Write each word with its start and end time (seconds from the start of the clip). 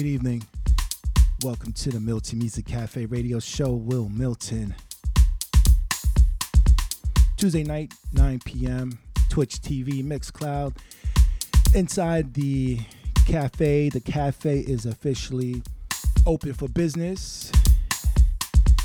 Good 0.00 0.06
evening. 0.06 0.42
Welcome 1.44 1.74
to 1.74 1.90
the 1.90 2.00
Milton 2.00 2.38
Music 2.38 2.64
Cafe 2.64 3.04
radio 3.04 3.38
show. 3.38 3.72
Wil 3.72 4.08
Milton. 4.08 4.74
Tuesday 7.36 7.64
night, 7.64 7.92
9 8.14 8.40
p.m. 8.46 8.98
Twitch 9.28 9.60
TV, 9.60 10.02
Mixcloud. 10.02 10.74
Inside 11.74 12.32
the 12.32 12.80
cafe, 13.26 13.90
the 13.90 14.00
cafe 14.00 14.60
is 14.60 14.86
officially 14.86 15.62
open 16.26 16.54
for 16.54 16.66
business. 16.68 17.52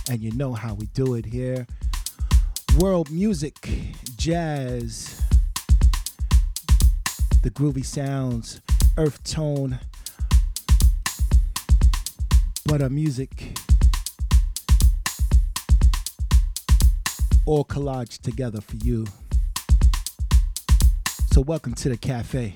And 0.09 0.20
you 0.21 0.34
know 0.34 0.52
how 0.52 0.73
we 0.73 0.88
do 0.88 1.13
it 1.13 1.23
here. 1.23 1.66
World 2.77 3.09
music, 3.09 3.70
jazz, 4.18 5.21
the 7.41 7.52
groovy 7.52 7.85
sounds, 7.85 8.59
earth 8.98 9.23
tone, 9.23 9.79
butter 12.66 12.90
music, 12.90 13.60
all 17.46 17.64
collage 17.64 18.20
together 18.22 18.60
for 18.60 18.76
you. 18.78 19.05
So, 21.32 21.41
welcome 21.41 21.76
to 21.76 21.90
the 21.90 21.98
cafe. 21.98 22.55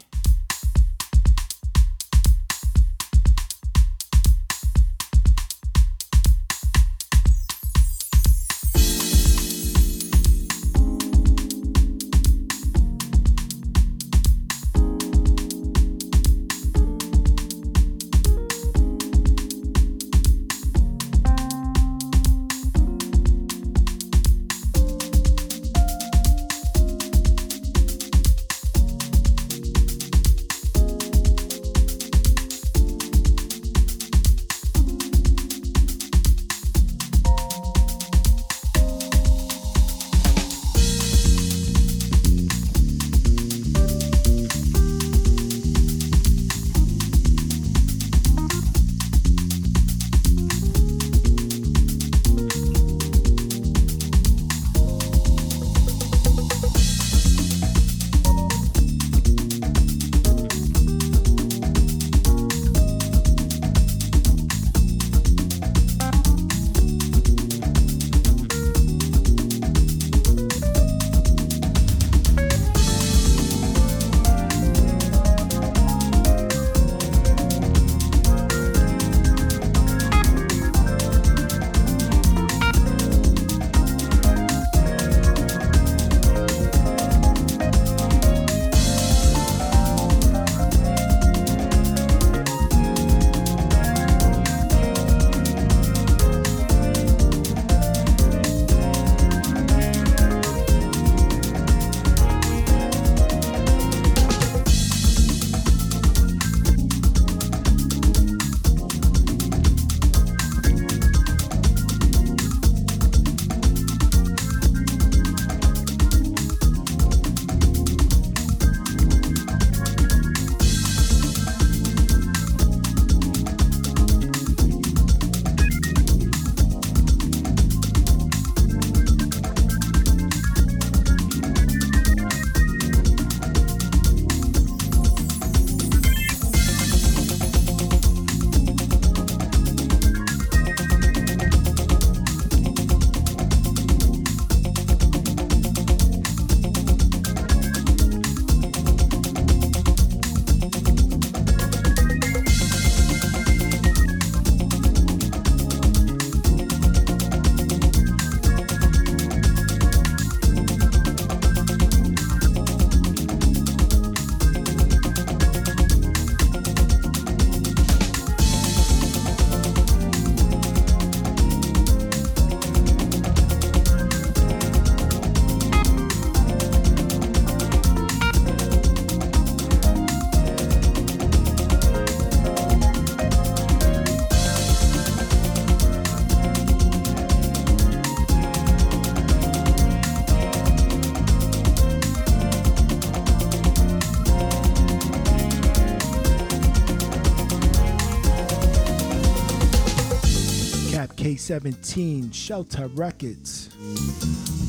K17 201.50 202.32
Shelter 202.32 202.86
Records. 202.90 203.70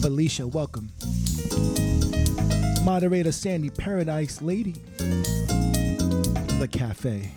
Felicia, 0.00 0.46
welcome. 0.46 0.90
Moderator 2.82 3.32
Sandy 3.32 3.68
Paradise 3.68 4.40
Lady. 4.40 4.72
The 6.58 6.68
Cafe. 6.72 7.32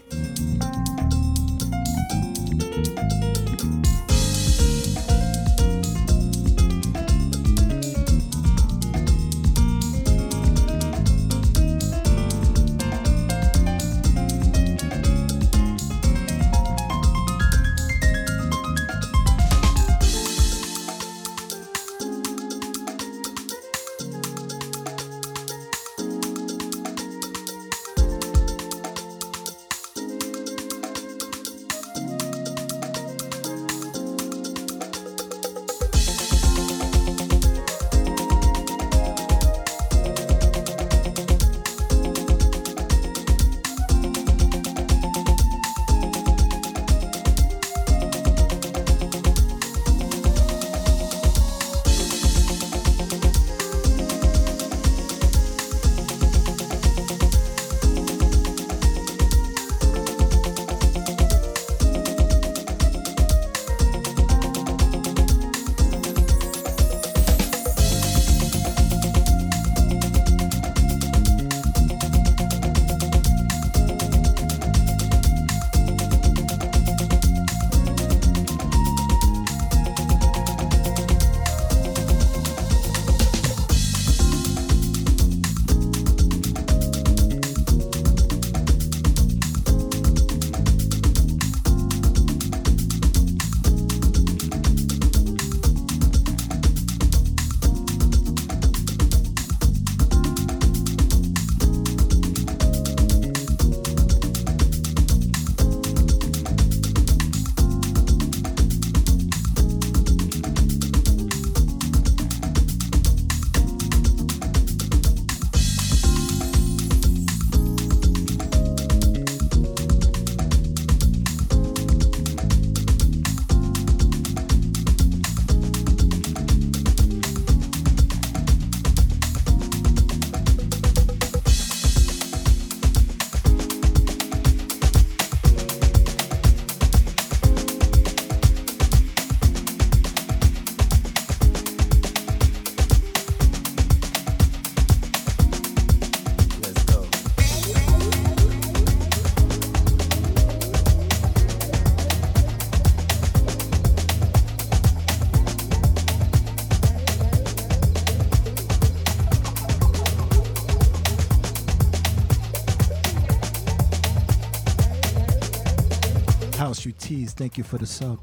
Tease. 166.97 167.33
Thank 167.33 167.57
you 167.57 167.63
for 167.63 167.77
the 167.77 167.85
sub. 167.85 168.19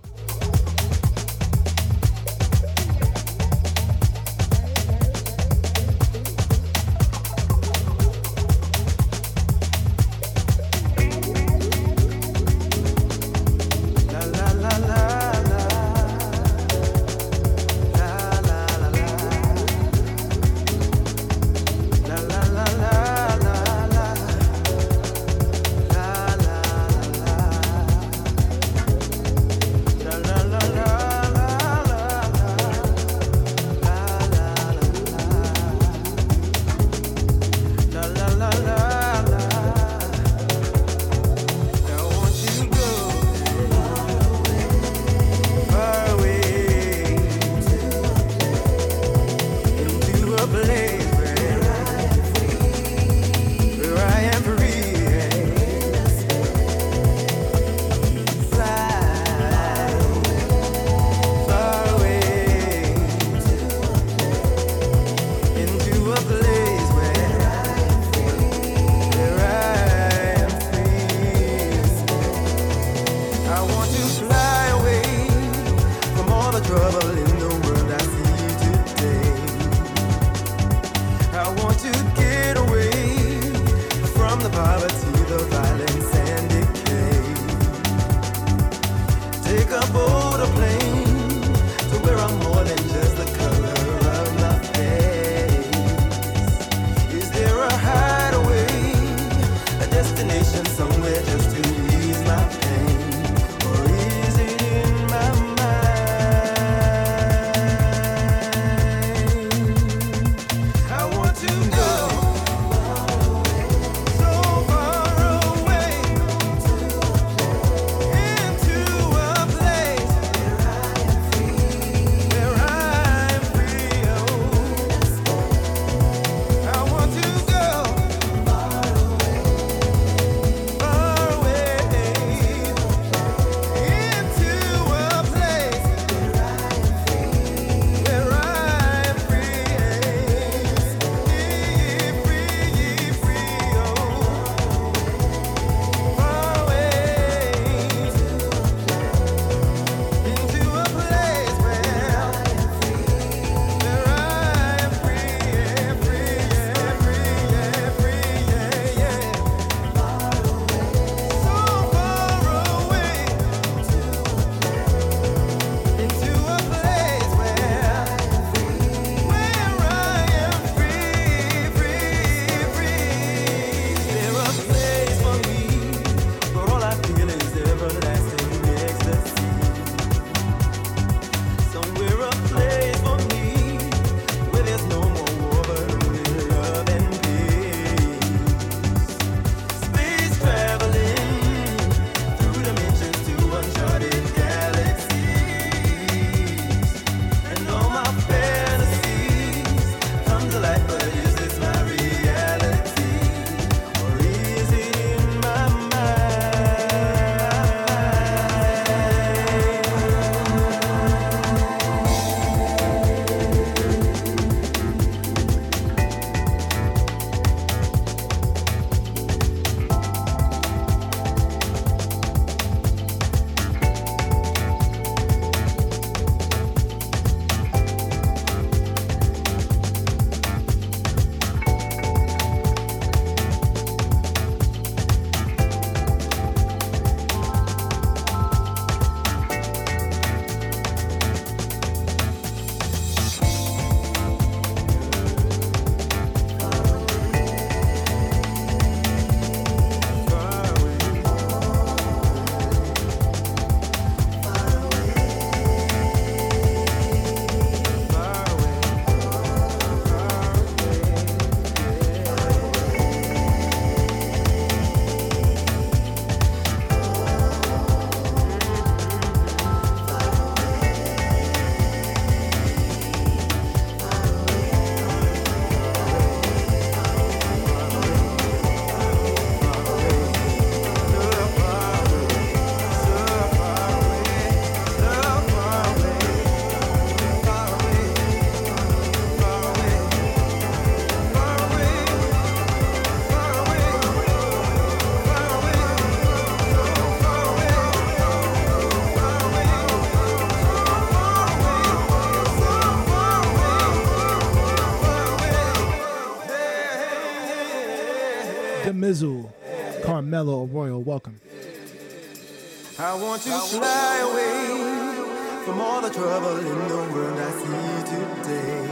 I 313.03 313.15
want 313.15 313.41
to 313.45 313.51
fly 313.51 314.19
away 314.29 315.65
from 315.65 315.81
all 315.81 316.03
the 316.03 316.11
trouble 316.11 316.59
in 316.59 316.79
the 316.87 316.97
world 317.15 317.39
I 317.39 317.51
see 317.61 317.97
today. 318.13 318.91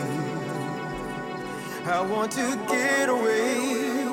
I 1.84 2.00
want 2.00 2.32
to 2.32 2.56
get 2.68 3.10
away 3.10 4.06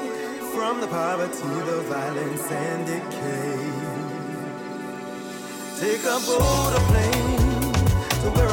from 0.54 0.82
the 0.82 0.88
poverty, 0.88 1.48
the 1.72 1.80
violence 1.88 2.52
and 2.52 2.86
decay. 2.86 3.56
Take 5.80 6.04
a 6.04 6.20
boat 6.28 6.74
or 6.76 6.84
plane 6.92 7.74
to 8.22 8.30
where 8.36 8.50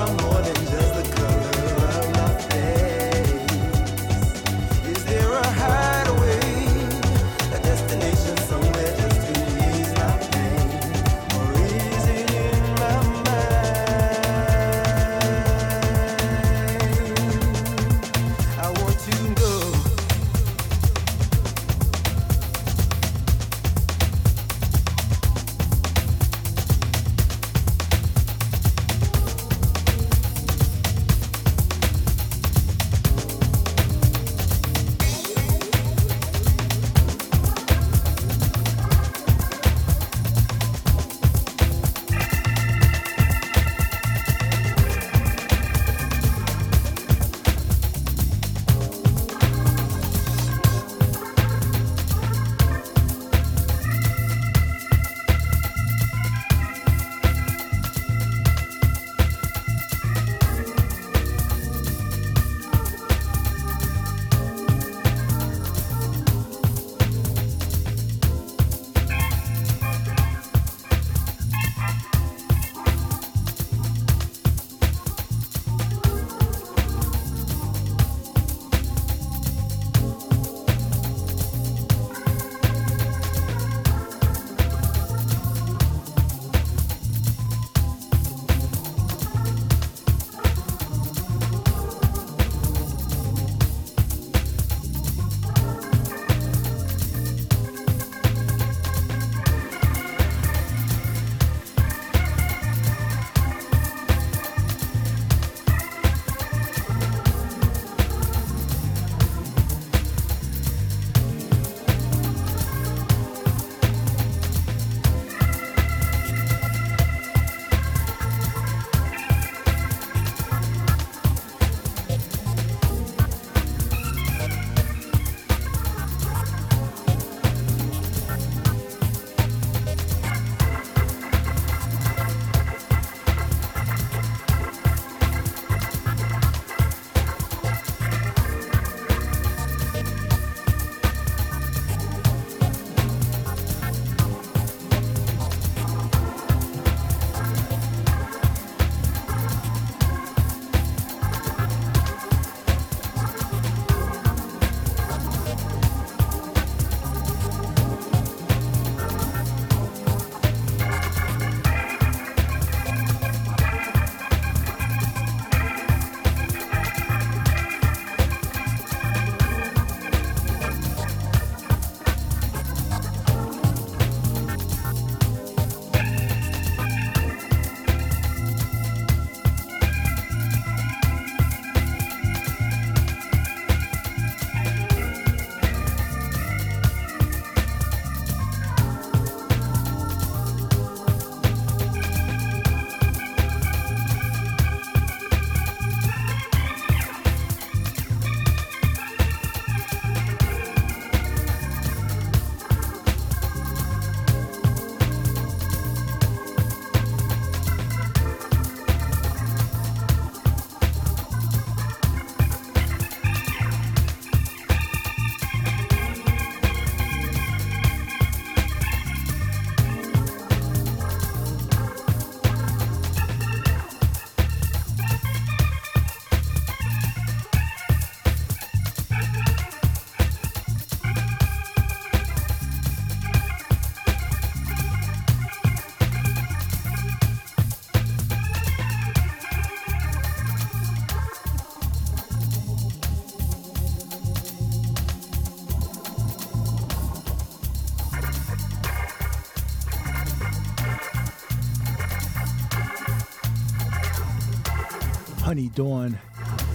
Dawn, 255.75 256.19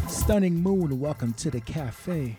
Stunning 0.09 0.63
Moon, 0.63 0.99
welcome 0.99 1.33
to 1.33 1.51
the 1.51 1.61
cafe. 1.61 2.37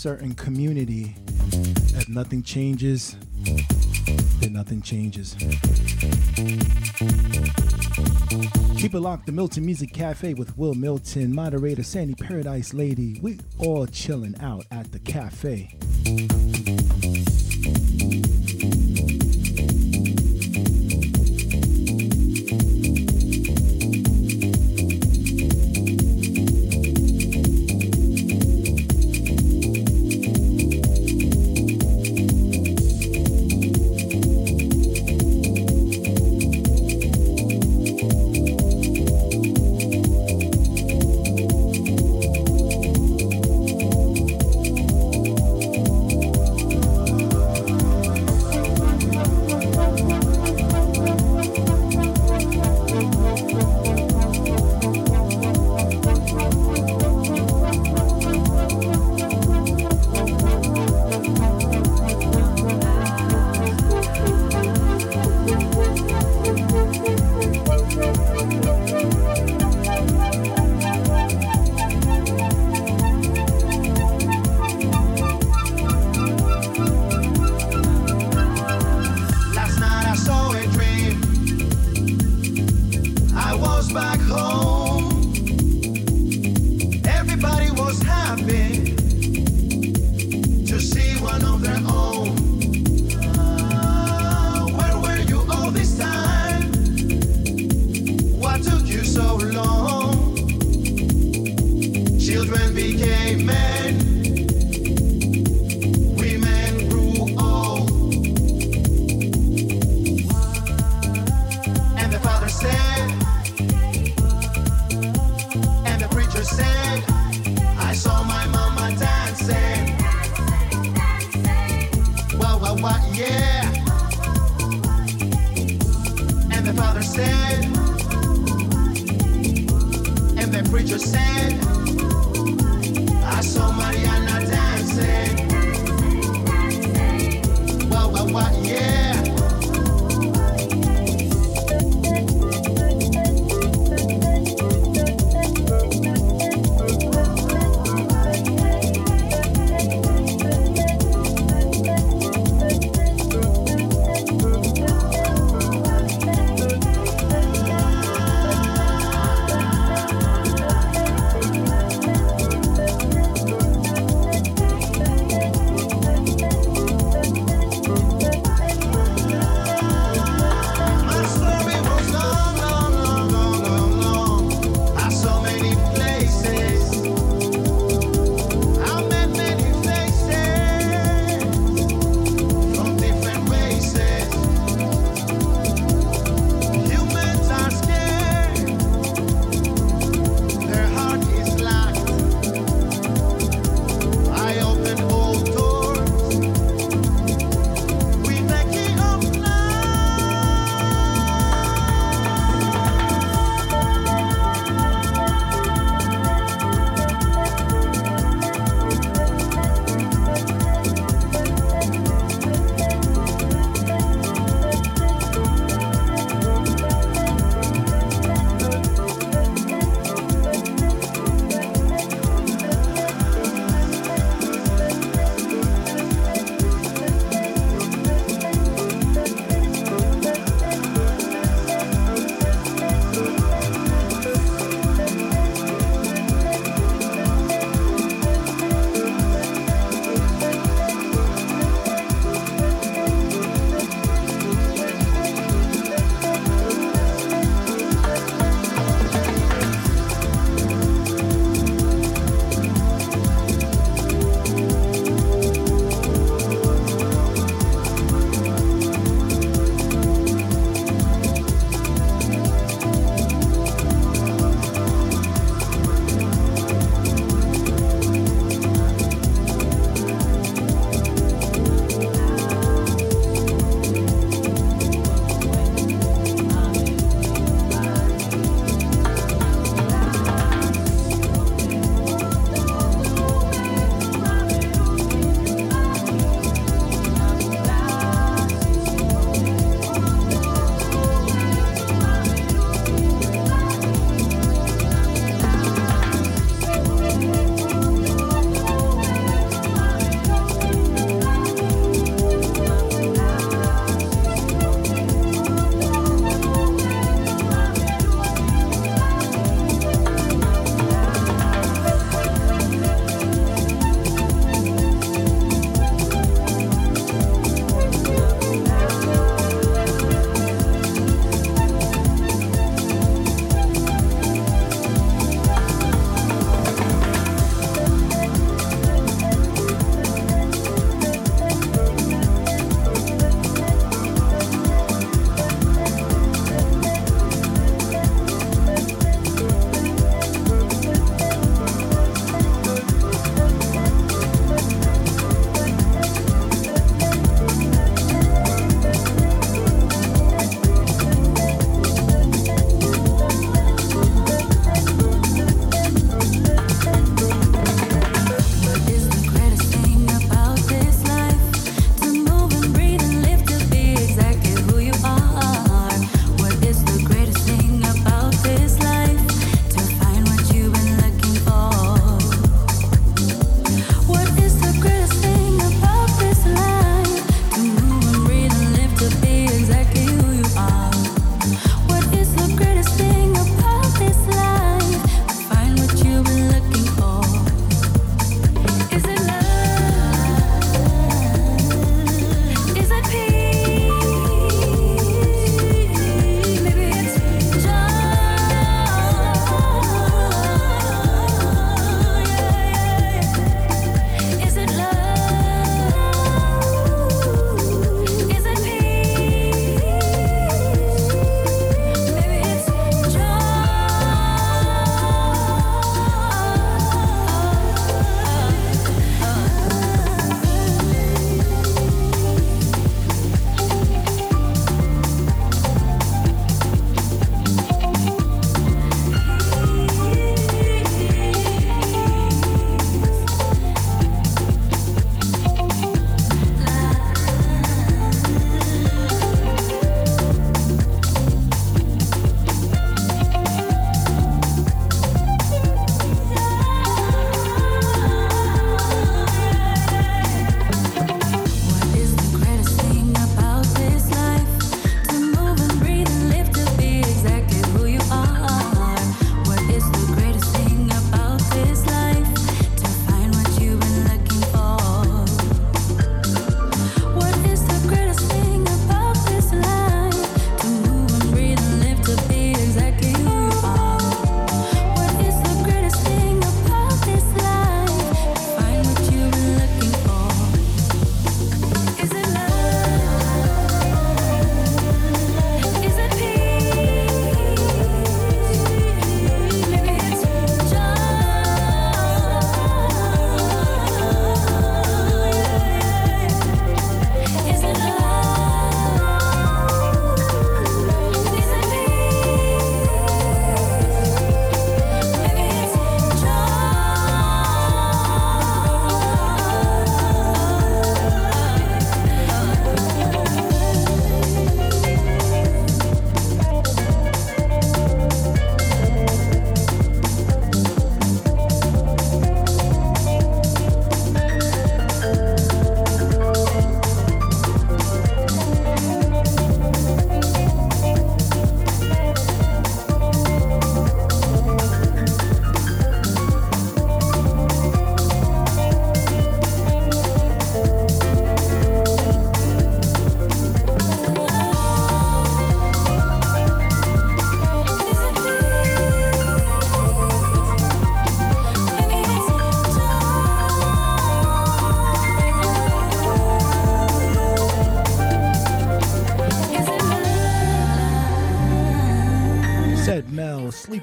Certain 0.00 0.34
community, 0.34 1.14
if 1.52 2.08
nothing 2.08 2.42
changes, 2.42 3.16
then 4.40 4.54
nothing 4.54 4.80
changes. 4.80 5.34
Keep 8.78 8.94
it 8.94 9.00
locked, 9.00 9.26
the 9.26 9.32
Milton 9.32 9.66
Music 9.66 9.92
Cafe 9.92 10.32
with 10.32 10.56
Wil 10.56 10.72
Milton, 10.72 11.34
moderator 11.34 11.82
Sandy 11.82 12.14
Paradise 12.14 12.72
Lady. 12.72 13.20
We 13.20 13.40
all 13.58 13.86
chilling 13.86 14.40
out 14.40 14.64
at 14.70 14.90
the 14.90 15.00
cafe. 15.00 15.76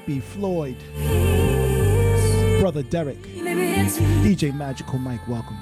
Sleepy 0.08 0.20
Floyd, 0.20 0.76
Brother 2.60 2.82
Derek, 2.82 3.20
DJ 4.22 4.54
Magical 4.56 4.98
Mike, 4.98 5.28
welcome. 5.28 5.58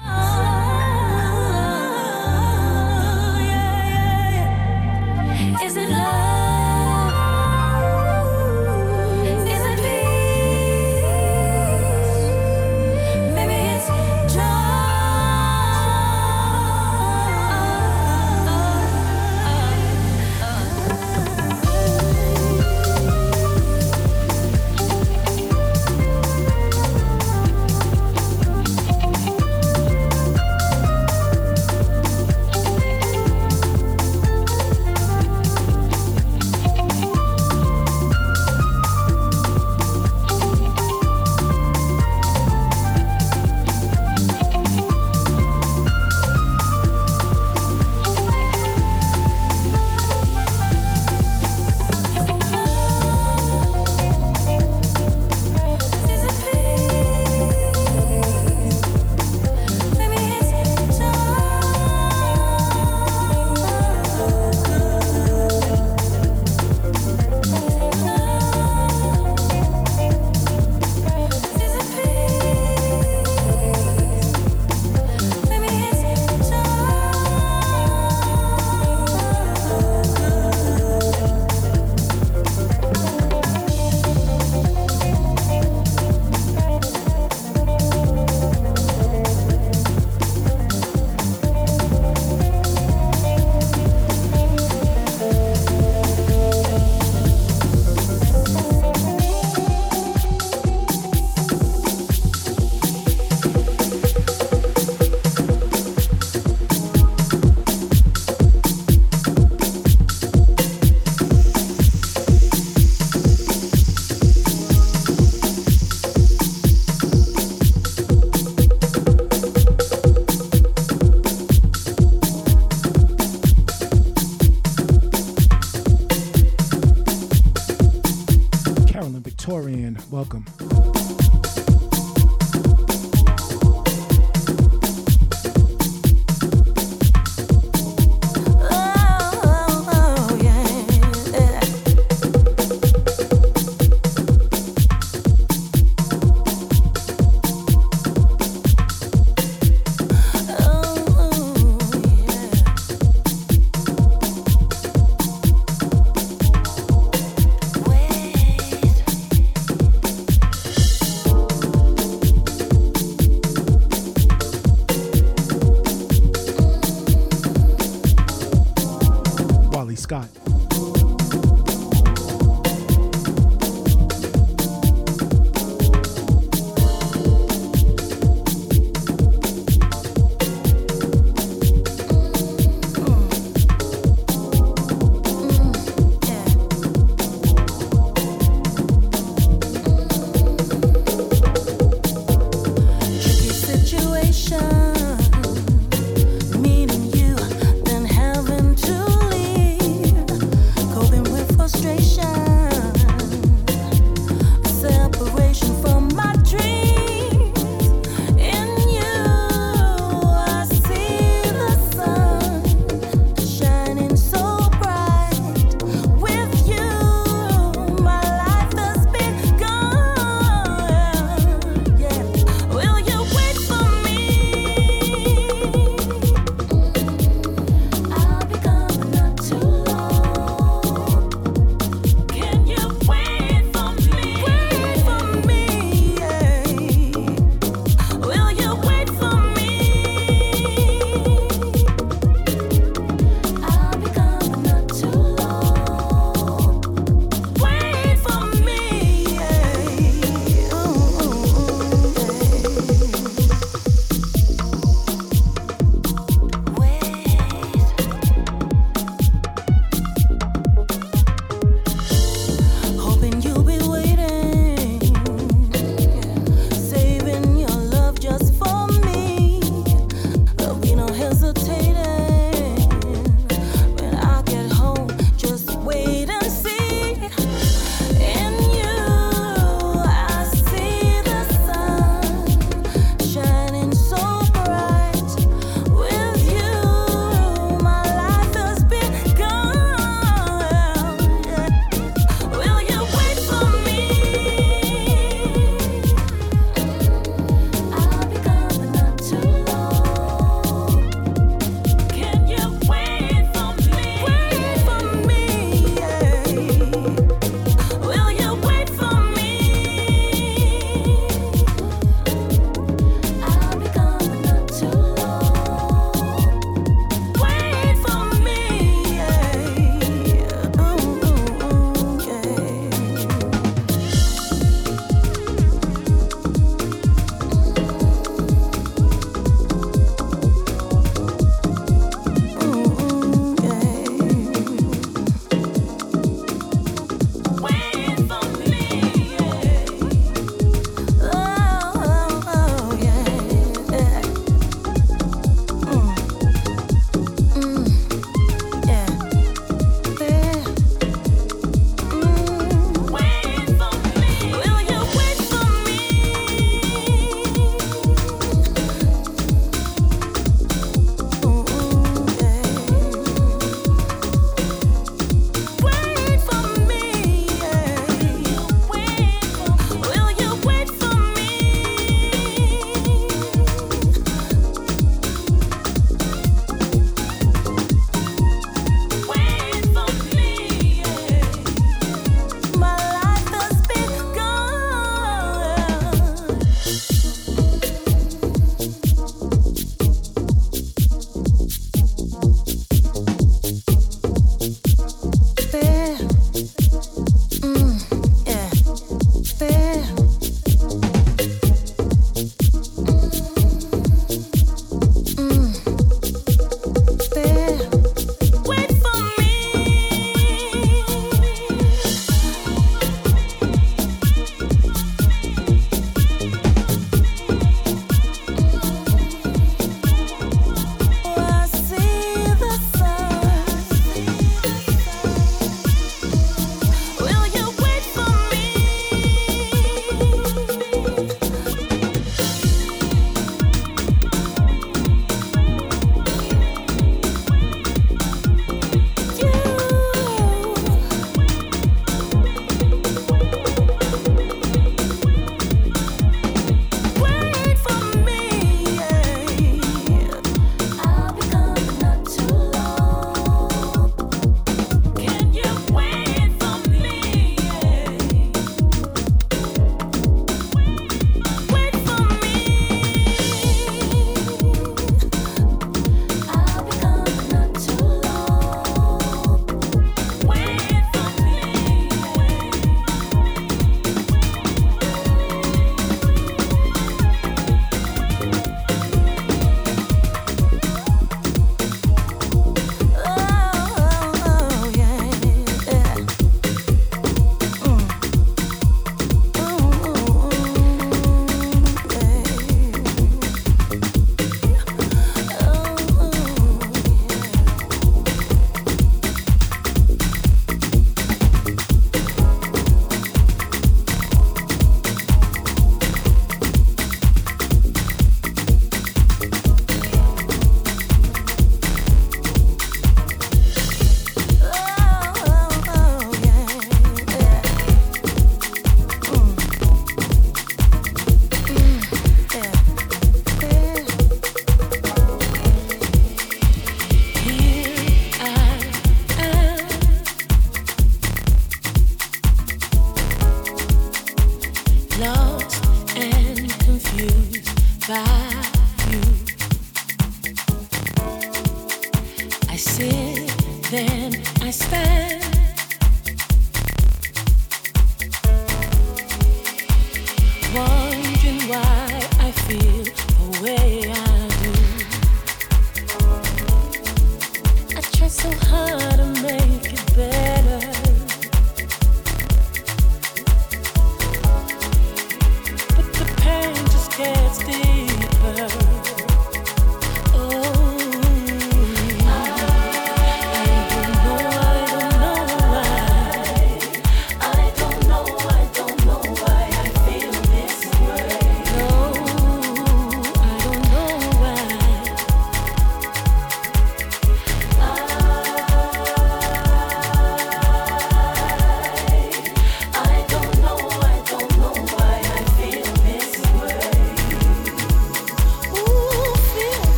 Gets 558.49 558.59
deeper. 558.59 559.16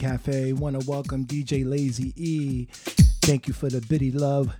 Cafe. 0.00 0.54
Want 0.54 0.80
to 0.80 0.90
welcome 0.90 1.26
DJ 1.26 1.68
Lazy 1.68 2.14
E. 2.16 2.68
Thank 3.20 3.46
you 3.46 3.52
for 3.52 3.68
the 3.68 3.82
biddy 3.82 4.10
love. 4.10 4.50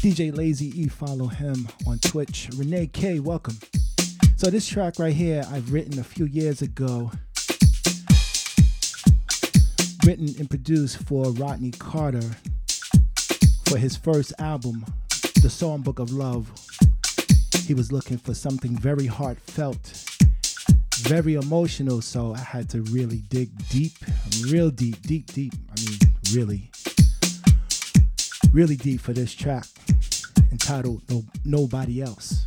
DJ 0.00 0.32
Lazy 0.32 0.66
E, 0.80 0.86
follow 0.86 1.26
him 1.26 1.66
on 1.84 1.98
Twitch. 1.98 2.48
Renee 2.54 2.86
K, 2.86 3.18
welcome. 3.18 3.58
So 4.36 4.50
this 4.50 4.68
track 4.68 5.00
right 5.00 5.12
here, 5.12 5.44
I've 5.50 5.72
written 5.72 5.98
a 5.98 6.04
few 6.04 6.26
years 6.26 6.62
ago. 6.62 7.10
Written 10.06 10.32
and 10.38 10.48
produced 10.48 10.98
for 11.08 11.24
Rodney 11.32 11.72
Carter 11.72 12.30
for 13.64 13.76
his 13.76 13.96
first 13.96 14.32
album, 14.38 14.84
The 15.42 15.48
Songbook 15.48 15.98
of 15.98 16.12
Love. 16.12 16.48
He 17.66 17.74
was 17.74 17.90
looking 17.90 18.18
for 18.18 18.32
something 18.32 18.78
very 18.78 19.06
heartfelt 19.06 20.13
very 20.98 21.34
emotional, 21.34 22.00
so 22.00 22.34
I 22.34 22.38
had 22.38 22.68
to 22.70 22.82
really 22.82 23.22
dig 23.28 23.50
deep, 23.68 23.92
real 24.44 24.70
deep, 24.70 25.00
deep, 25.02 25.26
deep. 25.32 25.52
I 25.70 25.80
mean, 25.80 25.98
really, 26.32 26.70
really 28.52 28.76
deep 28.76 29.00
for 29.00 29.12
this 29.12 29.34
track 29.34 29.66
entitled 30.52 31.02
no, 31.10 31.24
Nobody 31.44 32.00
Else. 32.02 32.46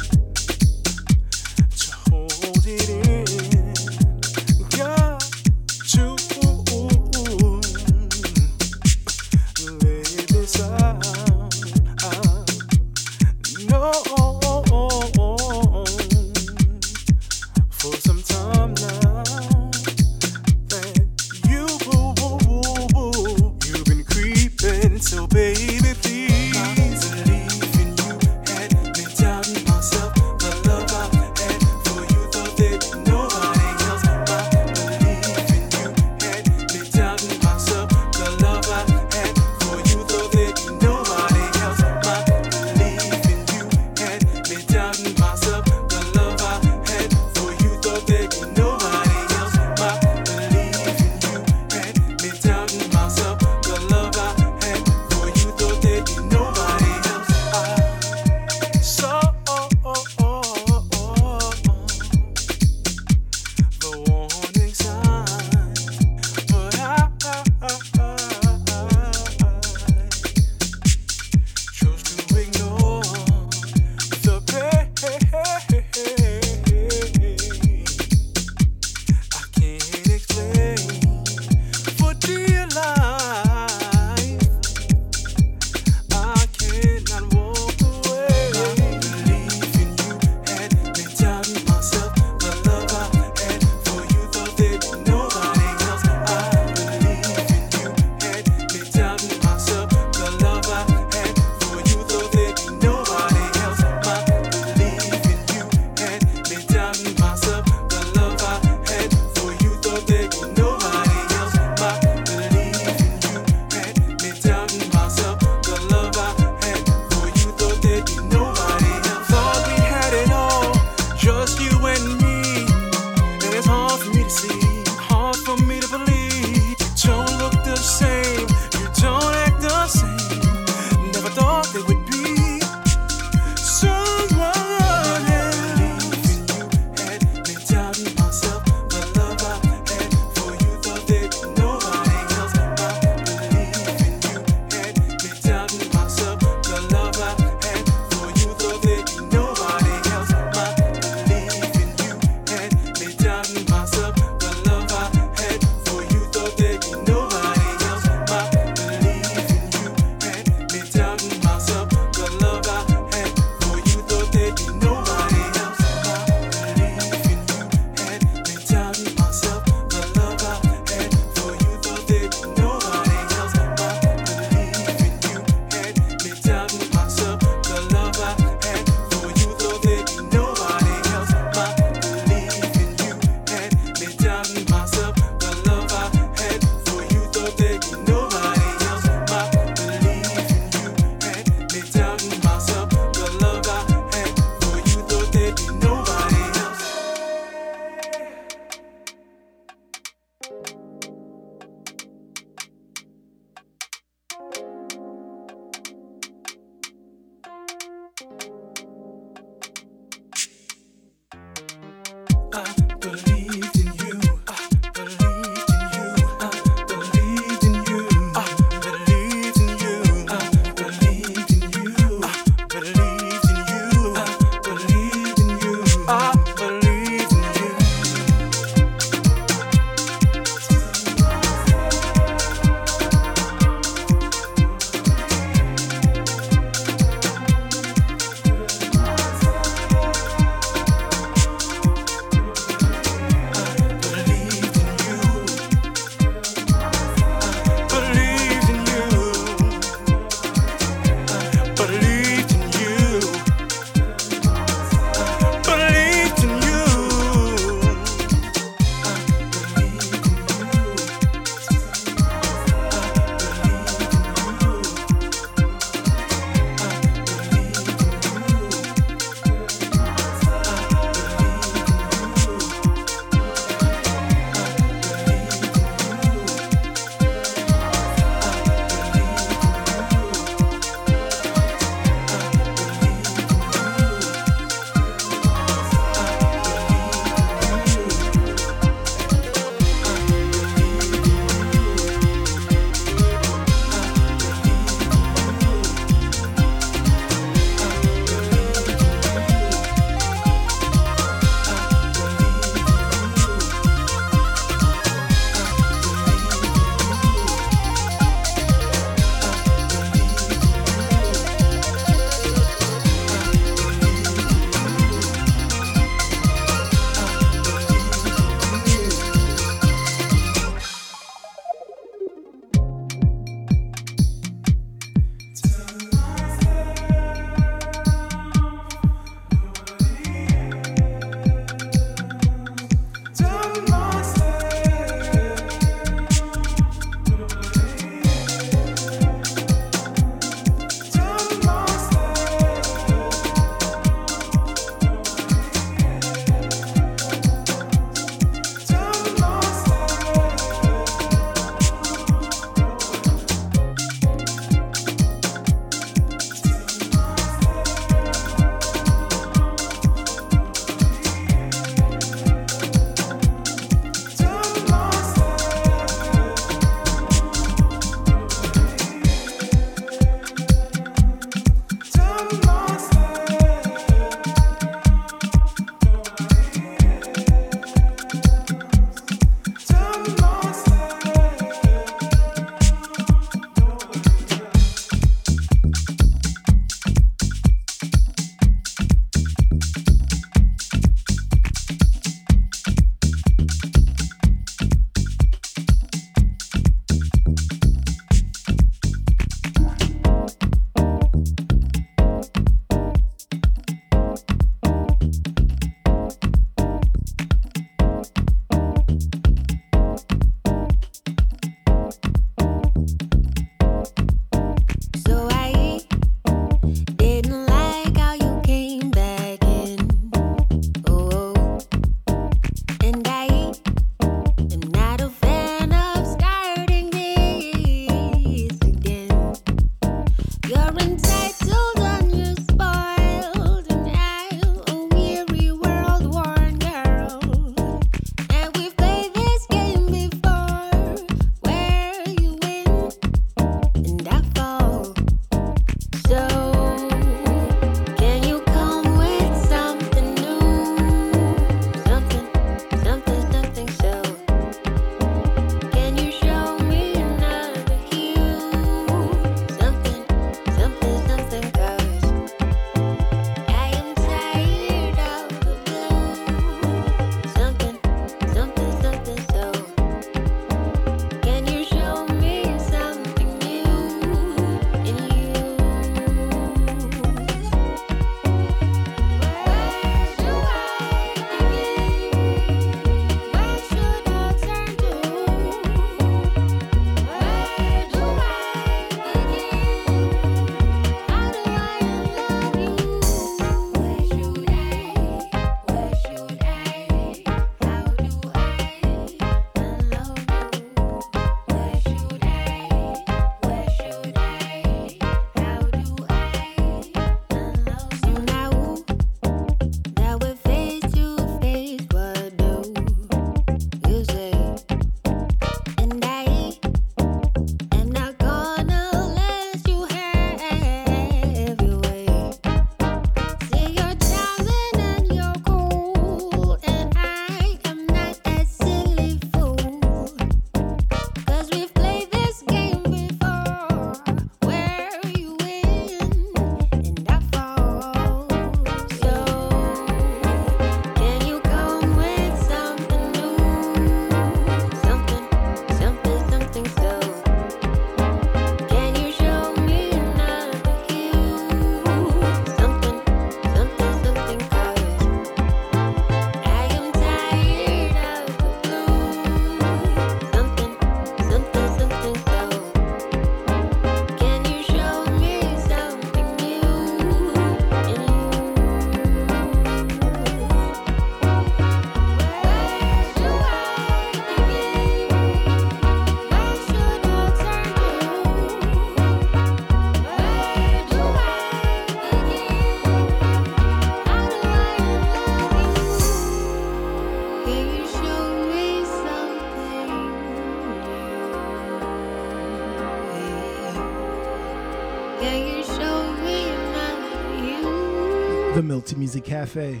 Music 599.18 599.44
Cafe. 599.44 600.00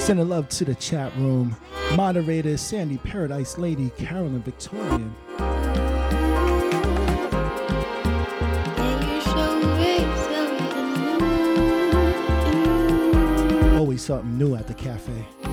Sending 0.00 0.28
love 0.28 0.48
to 0.48 0.64
the 0.64 0.74
chat 0.74 1.14
room. 1.16 1.56
Moderators 1.94 2.60
Sandy 2.60 2.98
Paradise 2.98 3.58
Lady, 3.58 3.90
Carolyn 3.90 4.42
Victorian. 4.42 5.14
Always 13.78 14.02
something 14.02 14.36
new 14.36 14.56
at 14.56 14.66
the 14.66 14.74
cafe. 14.74 15.45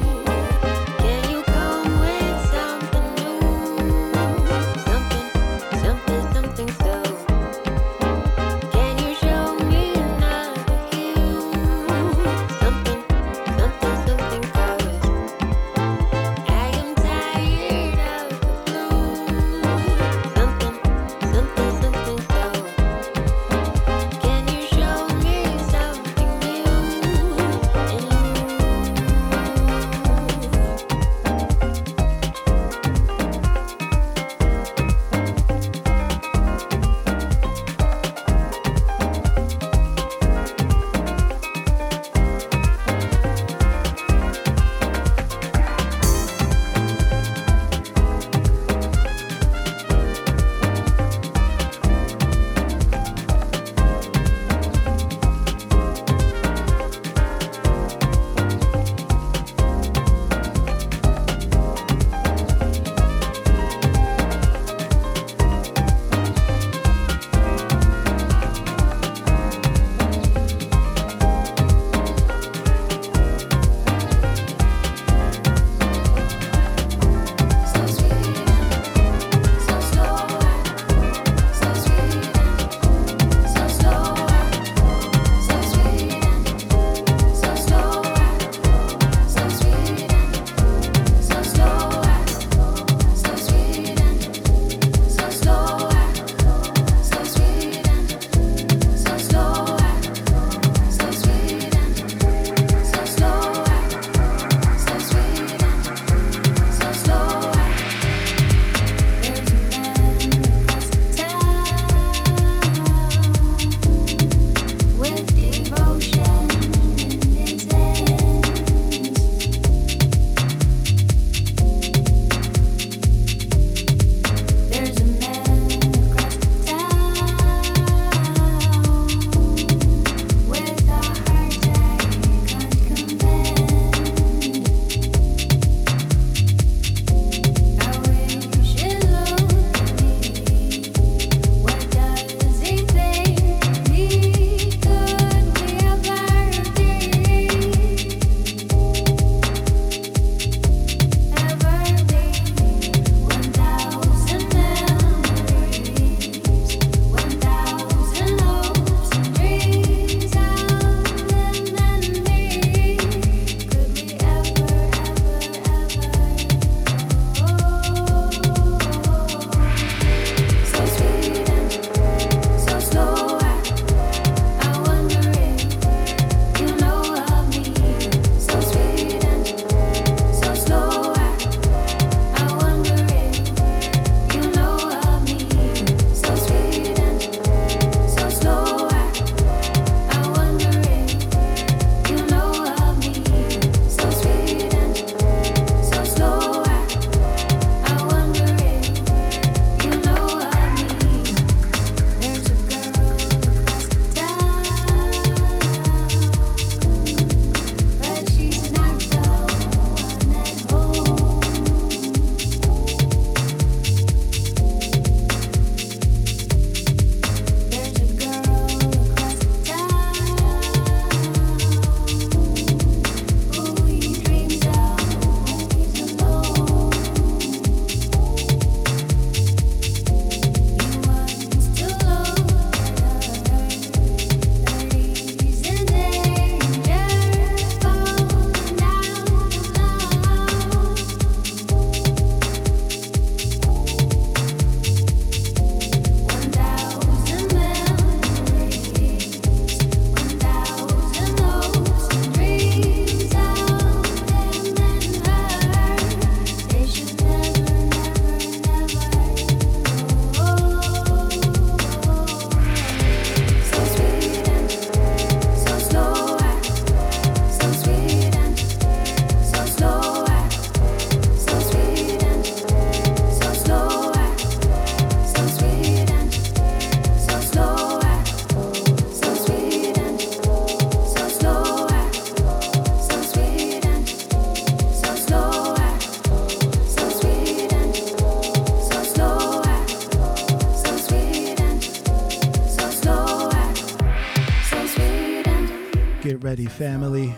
Ready, 296.53 296.67
family. 296.67 297.33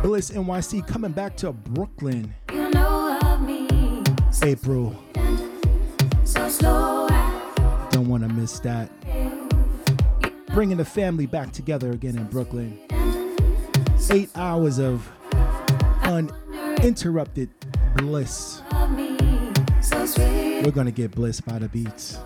Bliss 0.00 0.30
NYC 0.30 0.86
coming 0.88 1.12
back 1.12 1.36
to 1.36 1.52
Brooklyn. 1.52 2.32
You 2.50 2.70
know. 2.70 3.18
April. 4.42 4.96
So 6.24 6.48
slow. 6.48 7.08
Don't 7.90 8.08
want 8.08 8.22
to 8.22 8.28
miss 8.30 8.58
that. 8.60 8.90
Bringing 10.54 10.78
the 10.78 10.84
family 10.86 11.26
back 11.26 11.52
together 11.52 11.90
again 11.90 12.16
in 12.16 12.24
Brooklyn. 12.24 12.80
Eight 14.10 14.30
hours 14.34 14.78
of 14.78 15.06
uninterrupted 16.04 17.50
bliss. 17.96 18.62
So. 19.82 20.06
We're 20.64 20.70
going 20.70 20.86
to 20.86 20.92
get 20.92 21.10
bliss 21.10 21.42
by 21.42 21.58
the 21.58 21.68
beats. 21.68 22.16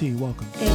Welcome. 0.00 0.67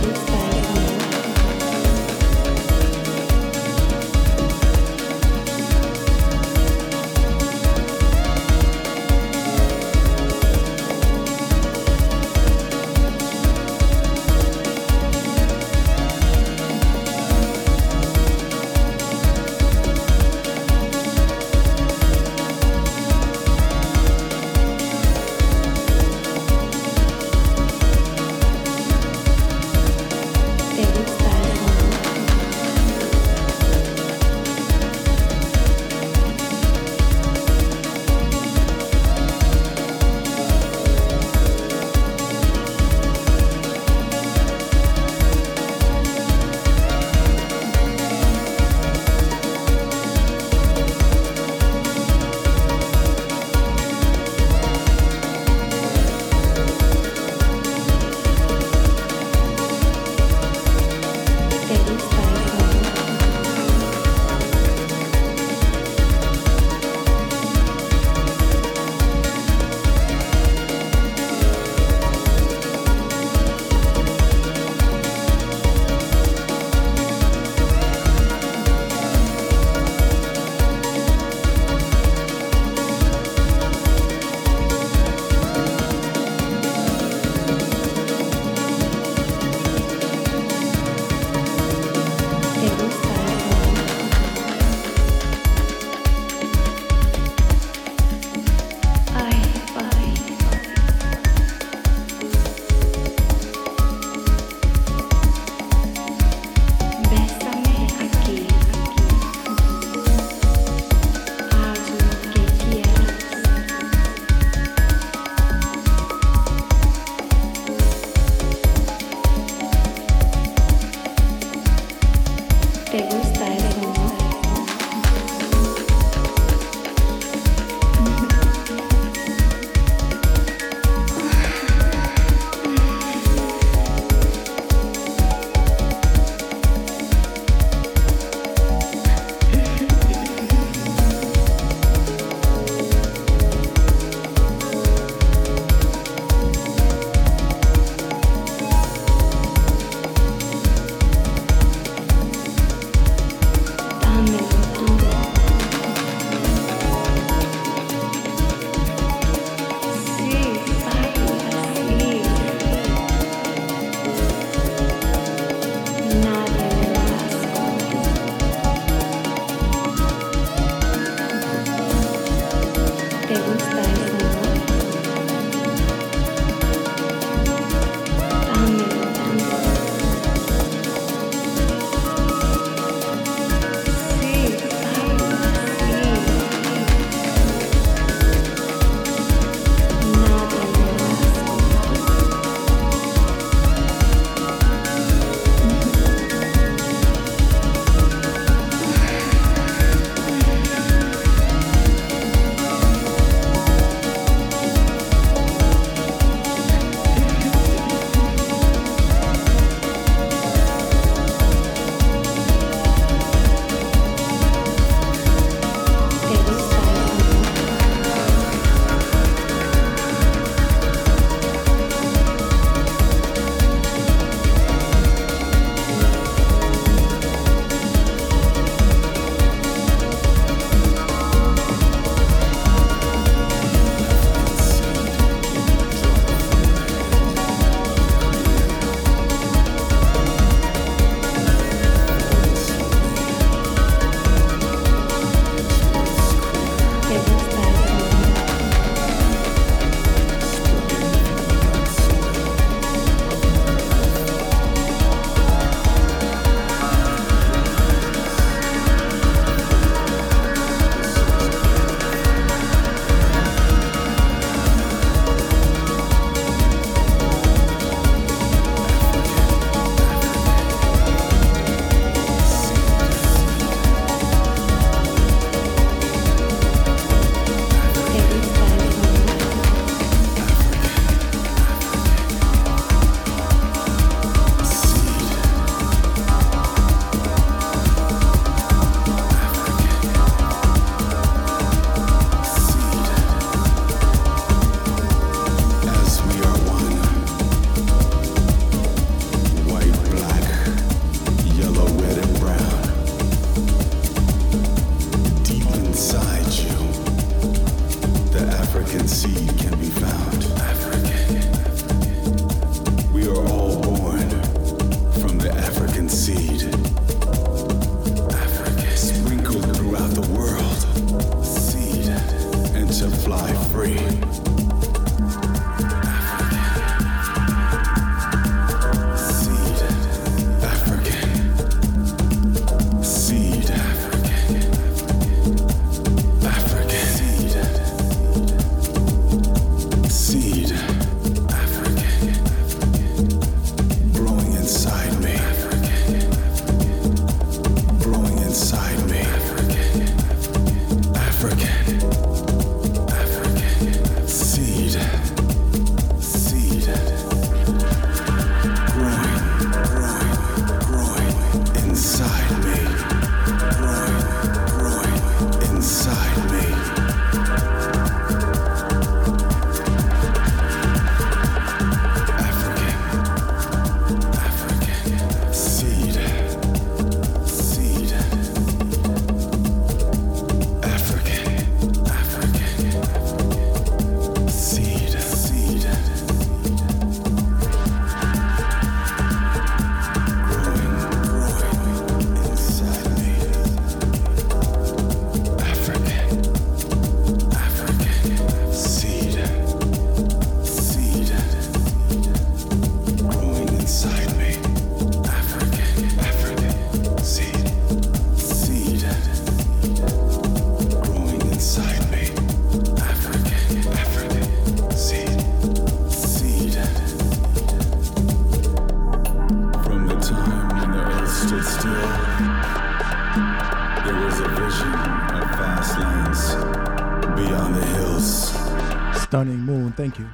Thank 430.04 430.20
you. 430.20 430.33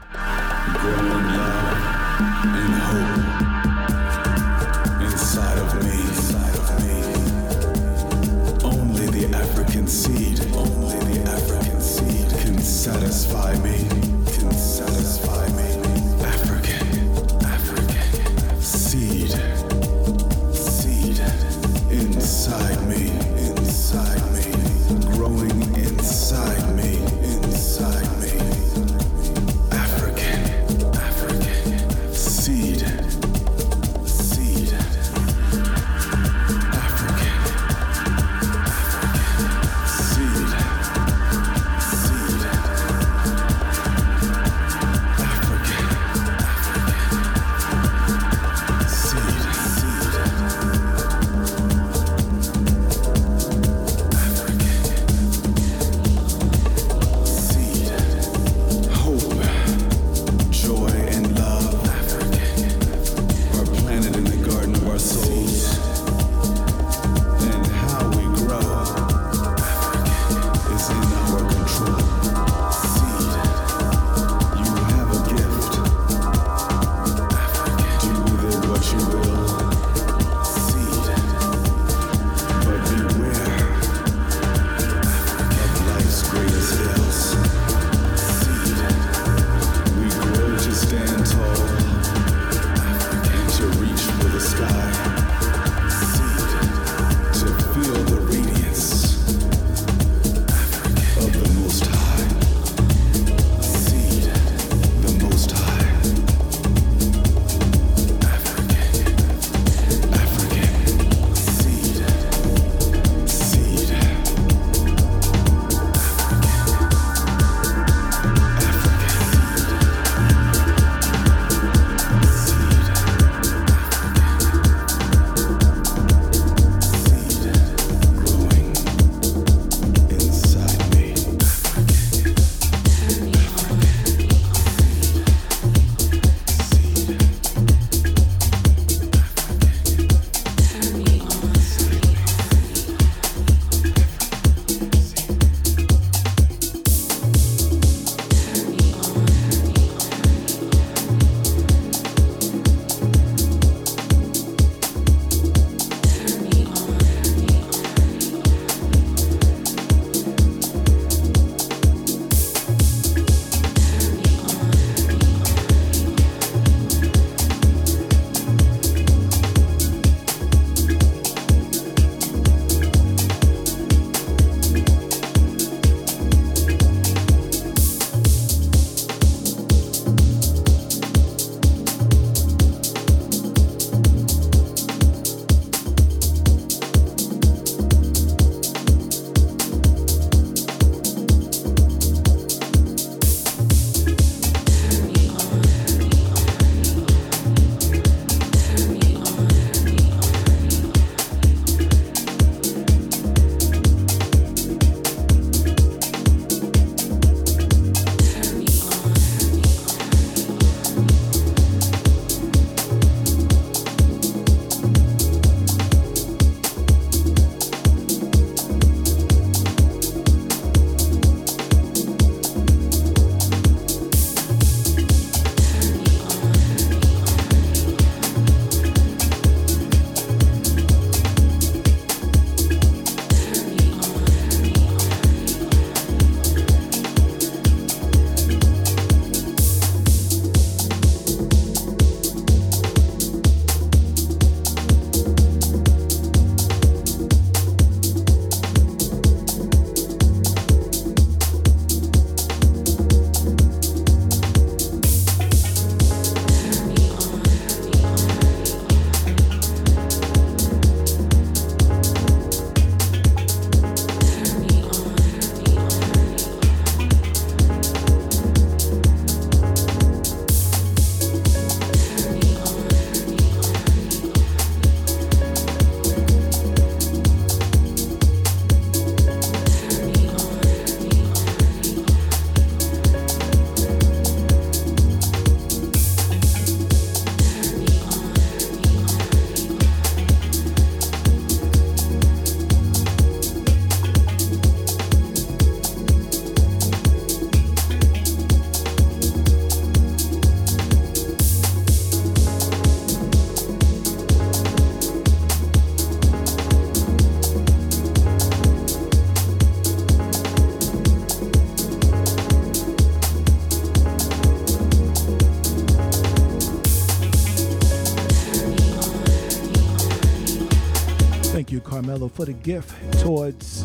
Mellow 322.09 322.27
for 322.27 322.45
the 322.45 322.53
gift 322.53 323.19
towards 323.19 323.83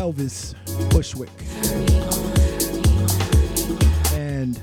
Elvis 0.00 0.56
Bushwick. 0.90 1.30
And 4.14 4.56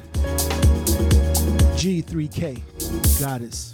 G3K, 1.78 3.22
Goddess. 3.22 3.73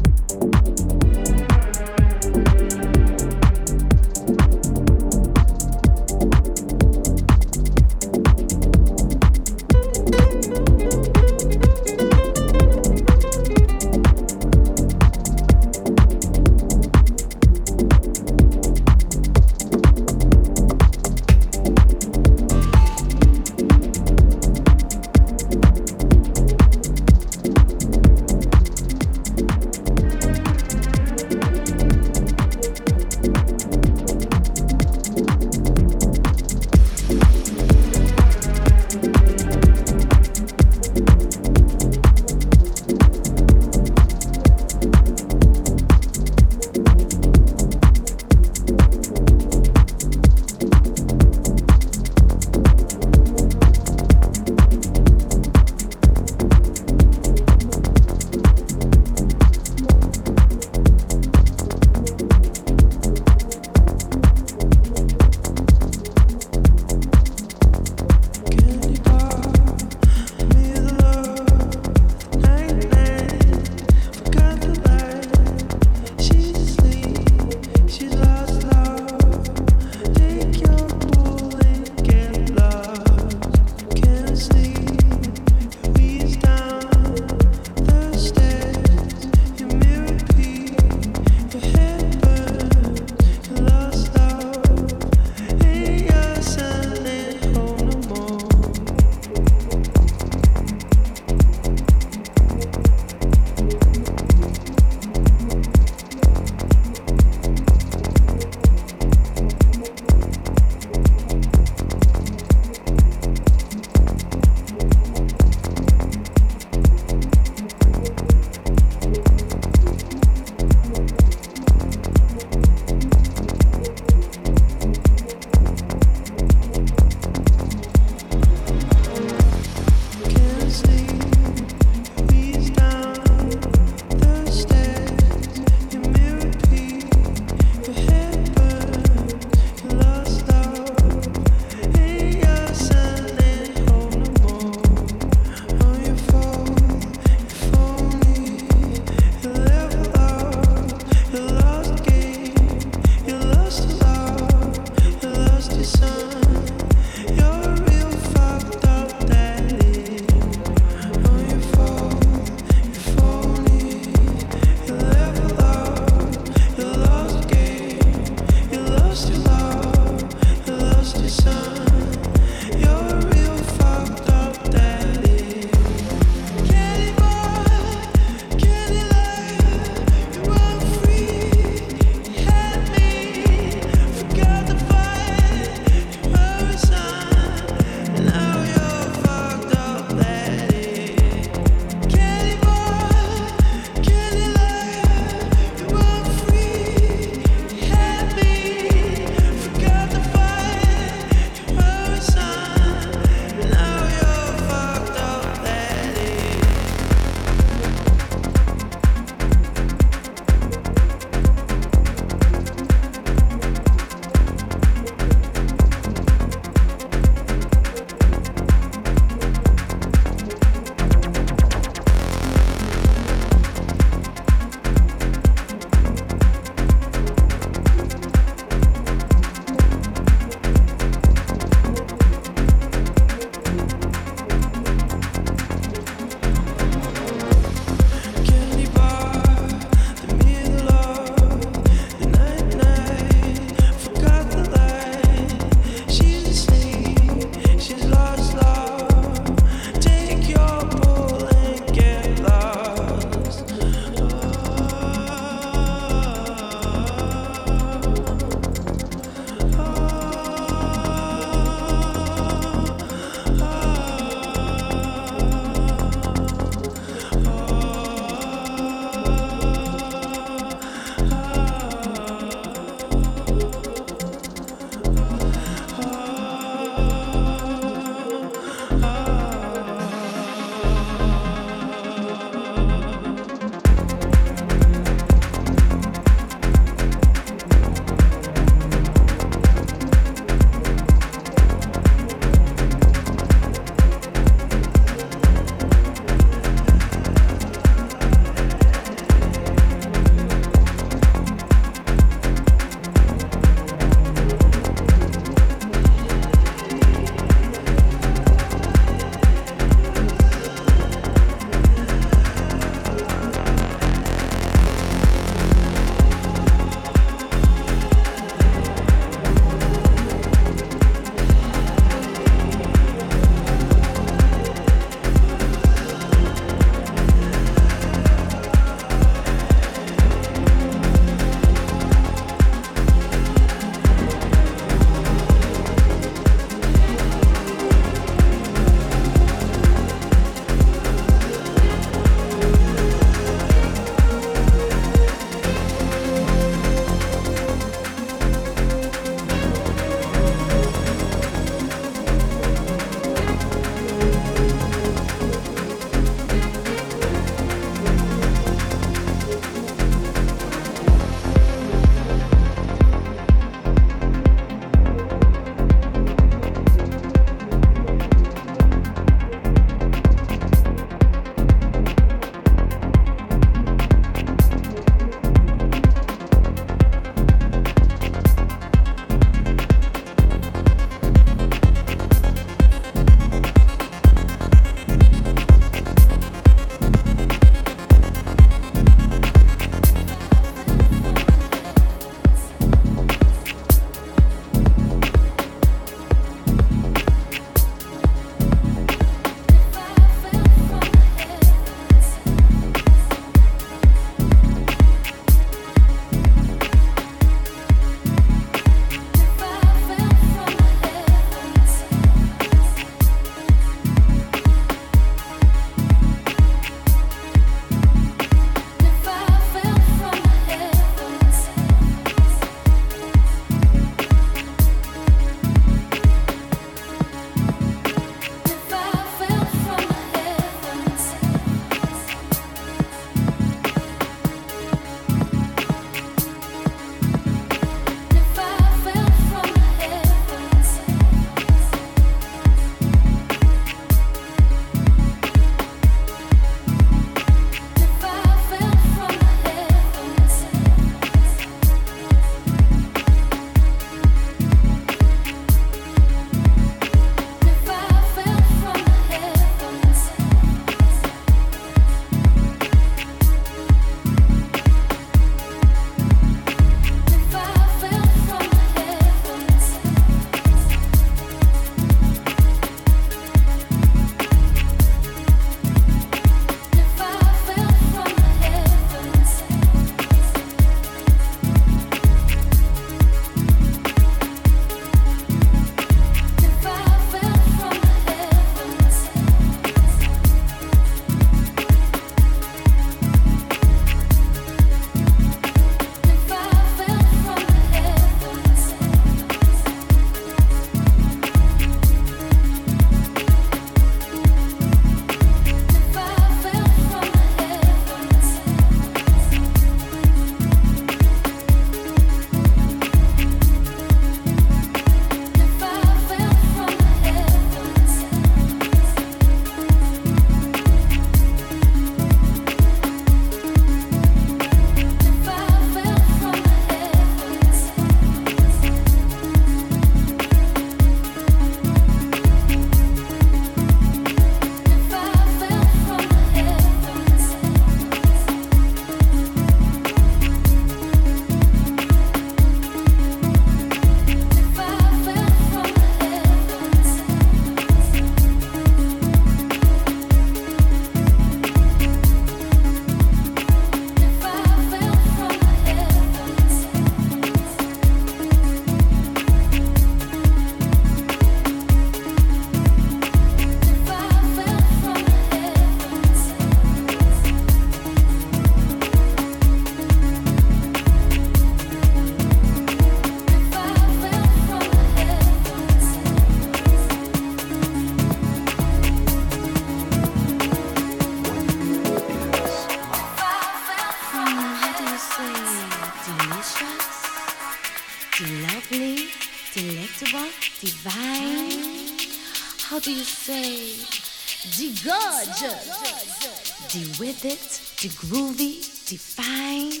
perfect, 597.40 598.00
de 598.00 598.08
groovy, 598.08 598.80
de 599.08 599.18
fine. 599.18 600.00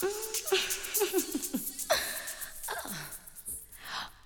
Mm. 0.00 0.08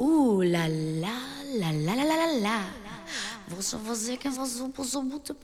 Ooh 0.04 0.42
la 0.42 0.66
la 0.68 1.12
la 1.44 1.72
la 1.72 1.94
la 1.94 2.04
la 2.04 2.26
la. 2.38 2.64
Você 3.48 3.76
fazer 3.78 4.16
que 4.16 4.28
muito 4.28 5.34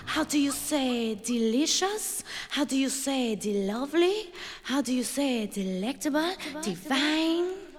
How 0.05 0.23
do 0.23 0.37
you 0.37 0.51
say 0.51 1.15
delicious? 1.15 2.23
How 2.51 2.65
do 2.65 2.75
you 2.75 2.89
say 2.89 3.35
the 3.35 3.65
lovely? 3.65 4.31
How 4.63 4.81
do 4.81 4.93
you 4.93 5.03
say 5.03 5.47
delectable? 5.47 6.35
Divine? 6.61 7.74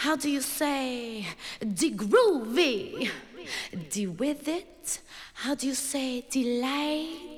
How 0.00 0.16
do 0.16 0.30
you 0.30 0.40
say 0.40 1.26
the 1.60 1.90
groovy? 1.90 3.10
The 3.90 4.06
with 4.06 4.48
it? 4.48 4.98
How 5.34 5.54
do 5.54 5.66
you 5.66 5.74
say 5.74 6.24
delight? 6.30 7.29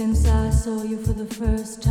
Since 0.00 0.26
I 0.26 0.48
saw 0.48 0.82
you 0.82 0.96
for 0.96 1.12
the 1.12 1.26
first 1.26 1.82
time, 1.82 1.89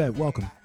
Yvette, 0.00 0.16
welcome. 0.16 0.59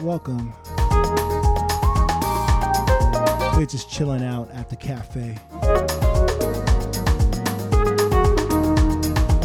Welcome. 0.00 0.52
We're 3.56 3.66
just 3.66 3.90
chilling 3.90 4.24
out 4.24 4.50
at 4.52 4.68
the 4.70 4.76
cafe. 4.76 5.38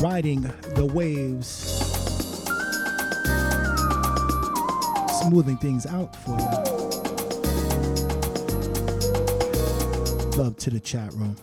Riding 0.02 0.42
the 0.76 0.86
waves. 0.94 1.50
Smoothing 5.22 5.58
things 5.58 5.86
out 5.86 6.16
for 6.16 6.32
you. 6.32 6.48
Love 10.42 10.56
to 10.58 10.70
the 10.70 10.80
chat 10.80 11.14
room. 11.14 11.36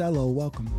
Hello. 0.00 0.28
welcome. 0.28 0.69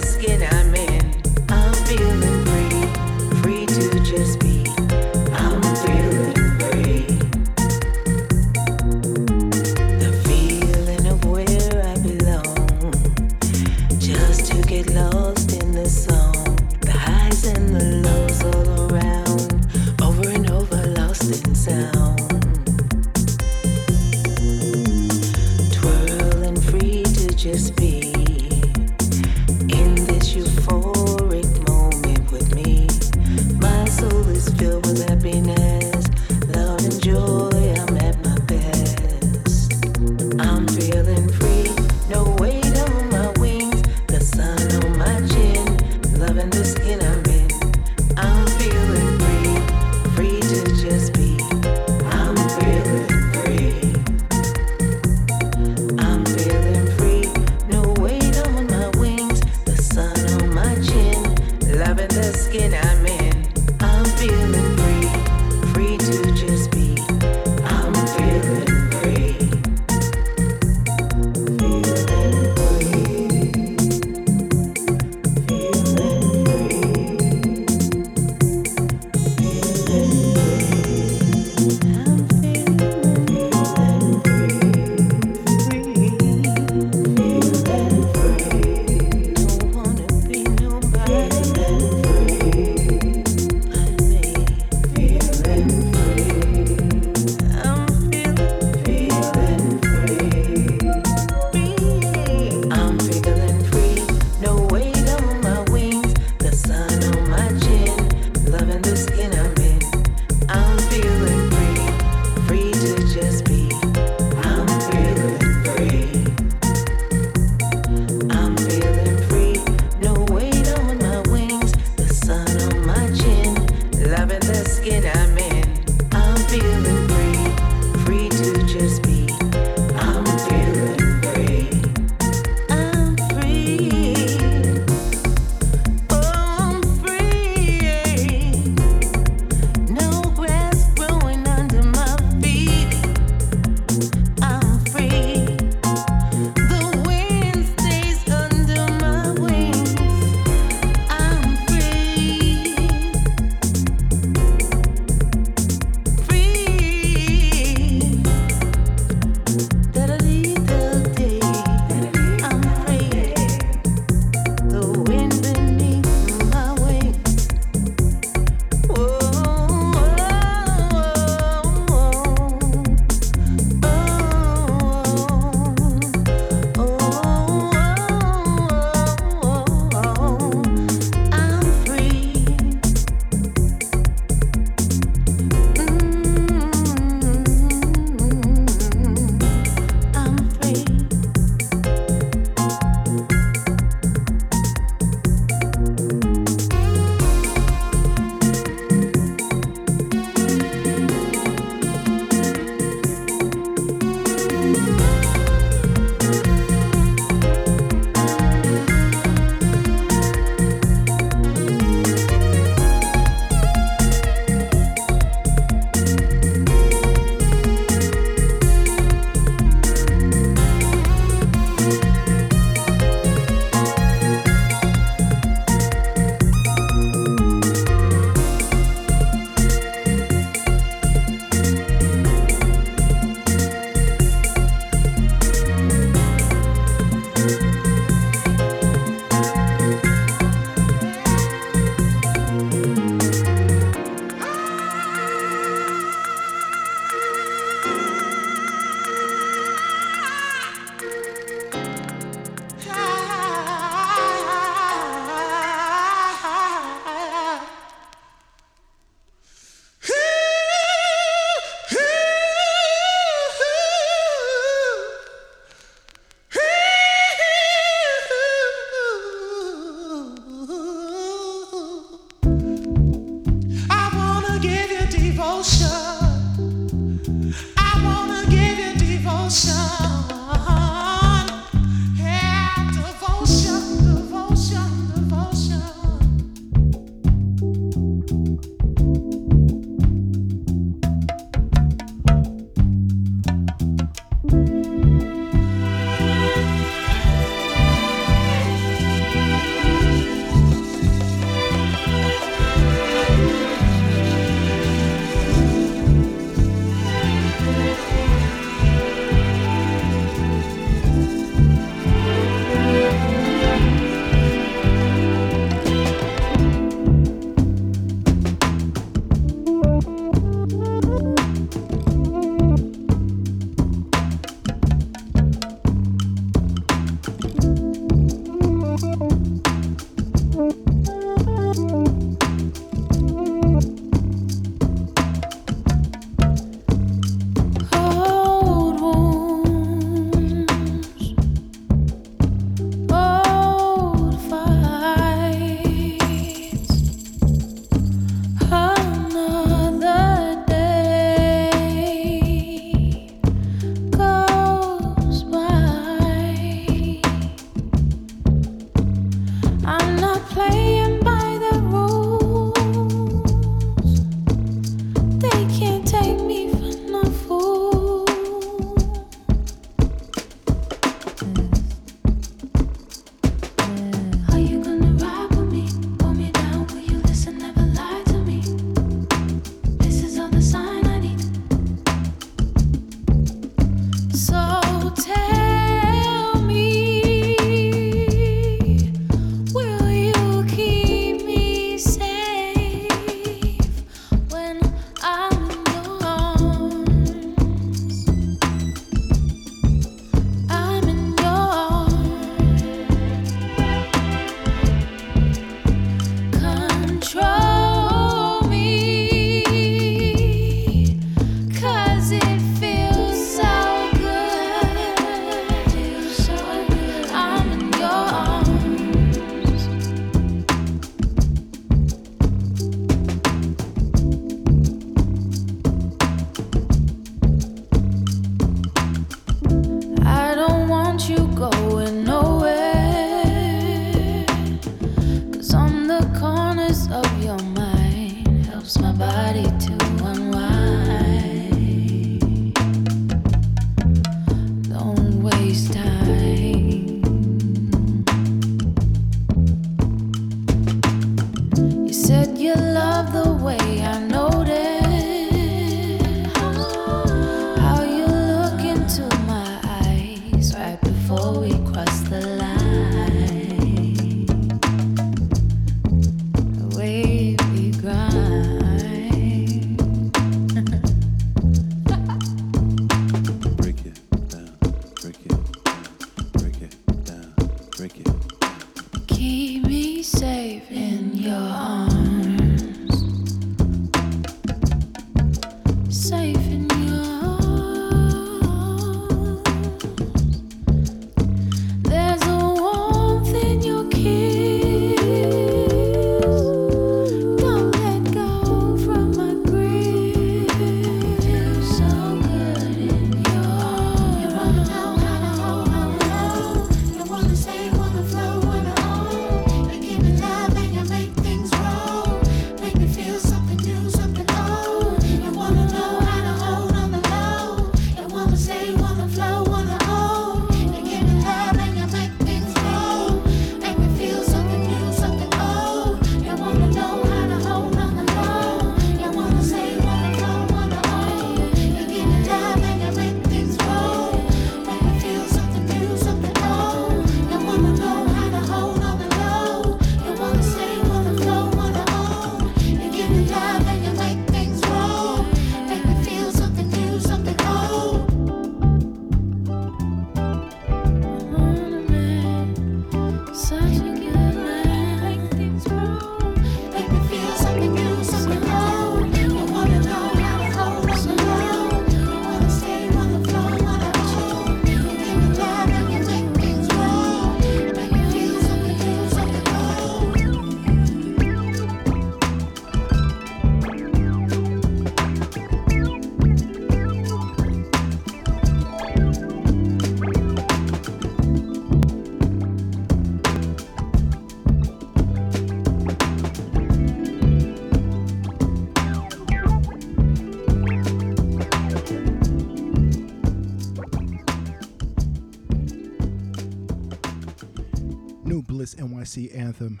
Legacy 599.30 599.54
Anthem. 599.54 600.00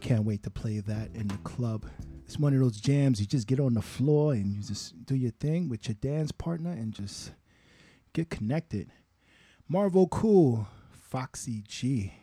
Can't 0.00 0.24
wait 0.24 0.42
to 0.44 0.50
play 0.50 0.80
that 0.80 1.10
in 1.14 1.28
the 1.28 1.36
club. 1.38 1.84
It's 2.24 2.38
one 2.38 2.54
of 2.54 2.60
those 2.60 2.80
jams 2.80 3.20
you 3.20 3.26
just 3.26 3.46
get 3.46 3.60
on 3.60 3.74
the 3.74 3.82
floor 3.82 4.32
and 4.32 4.54
you 4.56 4.62
just 4.62 5.04
do 5.04 5.14
your 5.14 5.32
thing 5.32 5.68
with 5.68 5.86
your 5.86 5.94
dance 5.96 6.32
partner 6.32 6.70
and 6.70 6.94
just 6.94 7.32
get 8.14 8.30
connected. 8.30 8.90
Marvel 9.68 10.08
Cool, 10.08 10.66
Foxy 10.98 11.62
G. 11.68 12.14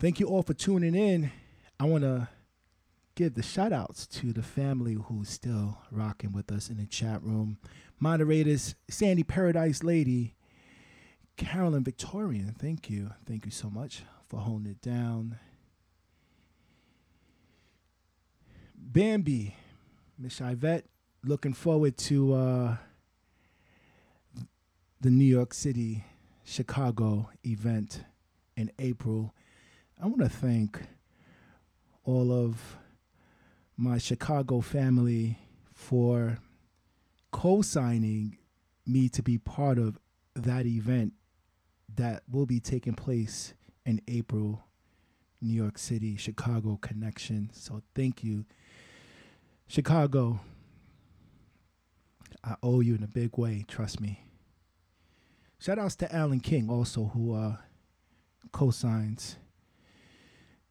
Thank 0.00 0.18
you 0.18 0.26
all 0.26 0.42
for 0.42 0.54
tuning 0.54 0.96
in. 0.96 1.30
I 1.78 1.84
want 1.84 2.02
to 2.02 2.26
give 3.14 3.34
the 3.34 3.44
shout 3.44 3.72
outs 3.72 4.08
to 4.08 4.32
the 4.32 4.42
family 4.42 4.94
who's 4.94 5.28
still 5.28 5.78
rocking 5.92 6.32
with 6.32 6.50
us 6.50 6.70
in 6.70 6.78
the 6.78 6.86
chat 6.86 7.22
room. 7.22 7.58
Moderators, 8.00 8.74
Sandy 8.90 9.22
Paradise 9.22 9.84
Lady, 9.84 10.34
Carolyn 11.38 11.84
Victorian, 11.84 12.54
thank 12.58 12.90
you. 12.90 13.12
Thank 13.24 13.44
you 13.44 13.52
so 13.52 13.70
much 13.70 14.02
for 14.28 14.40
holding 14.40 14.72
it 14.72 14.82
down. 14.82 15.38
Bambi, 18.76 19.54
Miss 20.18 20.40
Ivette, 20.40 20.82
looking 21.24 21.52
forward 21.52 21.96
to 21.96 22.34
uh, 22.34 22.76
the 25.00 25.10
New 25.10 25.24
York 25.24 25.54
City 25.54 26.04
Chicago 26.44 27.30
event 27.44 28.02
in 28.56 28.72
April. 28.80 29.32
I 30.02 30.06
want 30.06 30.18
to 30.20 30.28
thank 30.28 30.80
all 32.02 32.32
of 32.32 32.76
my 33.76 33.98
Chicago 33.98 34.60
family 34.60 35.38
for 35.72 36.38
co 37.30 37.62
signing 37.62 38.38
me 38.84 39.08
to 39.10 39.22
be 39.22 39.38
part 39.38 39.78
of 39.78 40.00
that 40.34 40.66
event 40.66 41.12
that 41.98 42.22
will 42.30 42.46
be 42.46 42.60
taking 42.60 42.94
place 42.94 43.54
in 43.84 44.00
April, 44.06 44.64
New 45.42 45.52
York 45.52 45.78
City, 45.78 46.16
Chicago 46.16 46.78
connection. 46.80 47.50
So 47.52 47.82
thank 47.94 48.22
you, 48.22 48.44
Chicago. 49.66 50.40
I 52.44 52.54
owe 52.62 52.80
you 52.80 52.94
in 52.94 53.02
a 53.02 53.08
big 53.08 53.36
way, 53.36 53.64
trust 53.66 54.00
me. 54.00 54.24
Shout 55.58 55.78
outs 55.78 55.96
to 55.96 56.14
Alan 56.14 56.38
King 56.38 56.70
also, 56.70 57.06
who 57.06 57.34
uh, 57.34 57.56
co 58.52 58.70
signs 58.70 59.36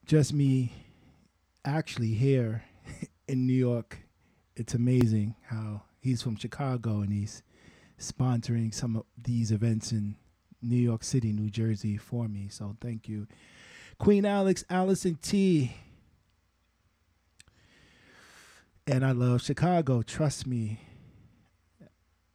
just 0.06 0.34
me 0.34 0.72
actually 1.66 2.14
here 2.14 2.64
in 3.28 3.46
New 3.46 3.54
York. 3.54 4.00
It's 4.56 4.74
amazing 4.74 5.36
how 5.44 5.84
he's 6.00 6.22
from 6.22 6.38
Chicago 6.38 7.02
and 7.02 7.12
he's 7.12 7.44
sponsoring 8.00 8.74
some 8.74 8.96
of 8.96 9.04
these 9.22 9.52
events 9.52 9.92
in 9.92 10.16
New 10.62 10.78
York 10.78 11.04
City, 11.04 11.32
New 11.32 11.50
Jersey 11.50 11.98
for 11.98 12.28
me. 12.28 12.48
So 12.50 12.76
thank 12.82 13.08
you. 13.08 13.28
Queen 14.00 14.26
Alex, 14.26 14.64
Allison 14.70 15.18
T. 15.22 15.76
And 18.86 19.06
I 19.06 19.12
love 19.12 19.42
Chicago. 19.42 20.02
Trust 20.02 20.48
me. 20.48 20.80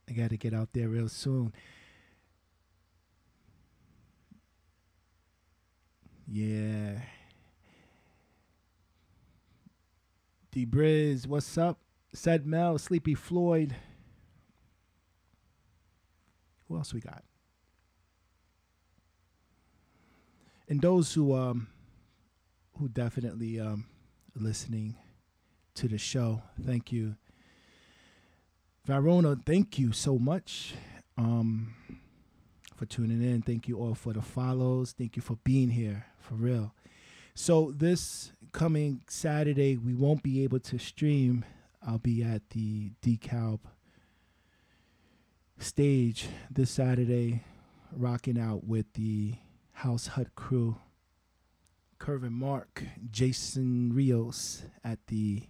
I 0.08 0.12
got 0.12 0.30
to 0.30 0.36
get 0.36 0.52
out 0.52 0.68
there 0.72 0.88
real 0.88 1.08
soon. 1.08 1.52
Yeah. 6.30 7.00
D 10.50 10.66
Briz, 10.66 11.26
what's 11.26 11.56
up? 11.56 11.78
Said 12.12 12.46
Mel, 12.46 12.76
Sleepy 12.76 13.14
Floyd. 13.14 13.74
Who 16.68 16.76
else 16.76 16.92
we 16.92 17.00
got? 17.00 17.24
And 20.72 20.80
those 20.80 21.12
who 21.12 21.34
um 21.34 21.68
who 22.78 22.88
definitely 22.88 23.60
um 23.60 23.84
listening 24.34 24.96
to 25.74 25.86
the 25.86 25.98
show, 25.98 26.40
thank 26.64 26.90
you. 26.90 27.16
Varona, 28.88 29.38
thank 29.44 29.78
you 29.78 29.92
so 29.92 30.18
much 30.18 30.72
um 31.18 31.74
for 32.74 32.86
tuning 32.86 33.22
in. 33.22 33.42
Thank 33.42 33.68
you 33.68 33.76
all 33.76 33.94
for 33.94 34.14
the 34.14 34.22
follows. 34.22 34.94
Thank 34.96 35.14
you 35.14 35.20
for 35.20 35.36
being 35.44 35.68
here 35.68 36.06
for 36.18 36.36
real. 36.36 36.72
So 37.34 37.74
this 37.76 38.32
coming 38.52 39.02
Saturday, 39.08 39.76
we 39.76 39.92
won't 39.92 40.22
be 40.22 40.42
able 40.42 40.60
to 40.60 40.78
stream. 40.78 41.44
I'll 41.86 41.98
be 41.98 42.22
at 42.22 42.48
the 42.48 42.92
DeKalb 43.02 43.60
stage 45.58 46.28
this 46.50 46.70
Saturday, 46.70 47.44
rocking 47.94 48.40
out 48.40 48.64
with 48.64 48.90
the 48.94 49.34
House 49.82 50.06
Hut 50.06 50.28
crew. 50.36 50.76
Curvin 51.98 52.30
Mark, 52.30 52.84
Jason 53.10 53.92
Rios 53.92 54.62
at 54.84 55.04
the 55.08 55.42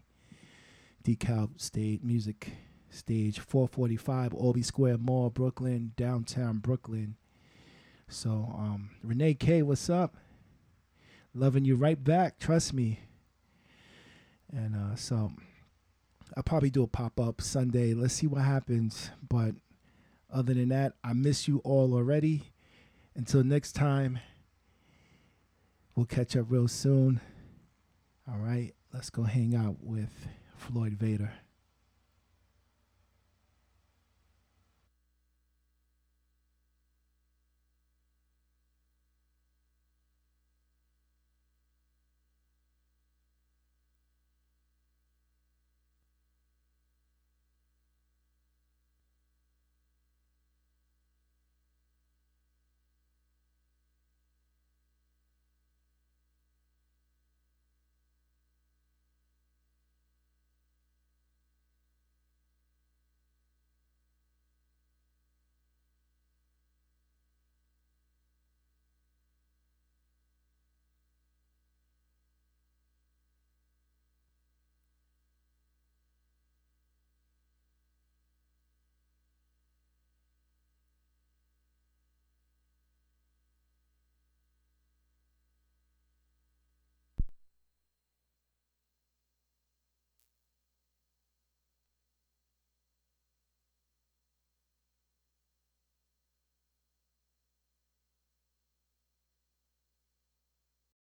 DeKalb 1.05 1.61
State 1.61 2.03
Music 2.03 2.49
Stage, 2.89 3.41
445 3.41 4.33
Albee 4.33 4.63
Square 4.63 4.99
Mall, 4.99 5.29
Brooklyn, 5.29 5.93
downtown 5.97 6.61
Brooklyn. 6.61 7.17
So, 8.09 8.55
um, 8.57 8.93
Renee 9.03 9.35
K, 9.35 9.61
what's 9.61 9.91
up? 9.91 10.17
Loving 11.35 11.67
you 11.67 11.77
right 11.77 12.03
back, 12.03 12.39
trust 12.39 12.73
me. 12.73 13.01
And 14.51 14.75
uh, 14.75 14.97
so, 14.97 15.33
I'll 16.35 16.43
probably 16.43 16.71
do 16.71 16.85
a 16.85 16.87
pop 16.87 17.21
up 17.21 17.43
Sunday. 17.43 17.93
Let's 17.93 18.15
see 18.15 18.29
what 18.29 18.45
happens. 18.45 19.11
But 19.29 19.57
other 20.33 20.55
than 20.55 20.71
that, 20.71 20.95
I 21.05 21.13
miss 21.13 21.47
you 21.47 21.59
all 21.65 21.93
already. 21.93 22.52
Until 23.15 23.45
next 23.45 23.73
time, 23.73 24.21
we'll 25.95 26.07
catch 26.07 26.37
up 26.37 26.47
real 26.49 26.69
soon. 26.69 27.21
All 28.27 28.39
right, 28.39 28.73
let's 28.93 29.11
go 29.11 29.25
hang 29.25 29.55
out 29.55 29.77
with 29.83 30.29
Floyd 30.57 30.95
Vader. 30.95 31.33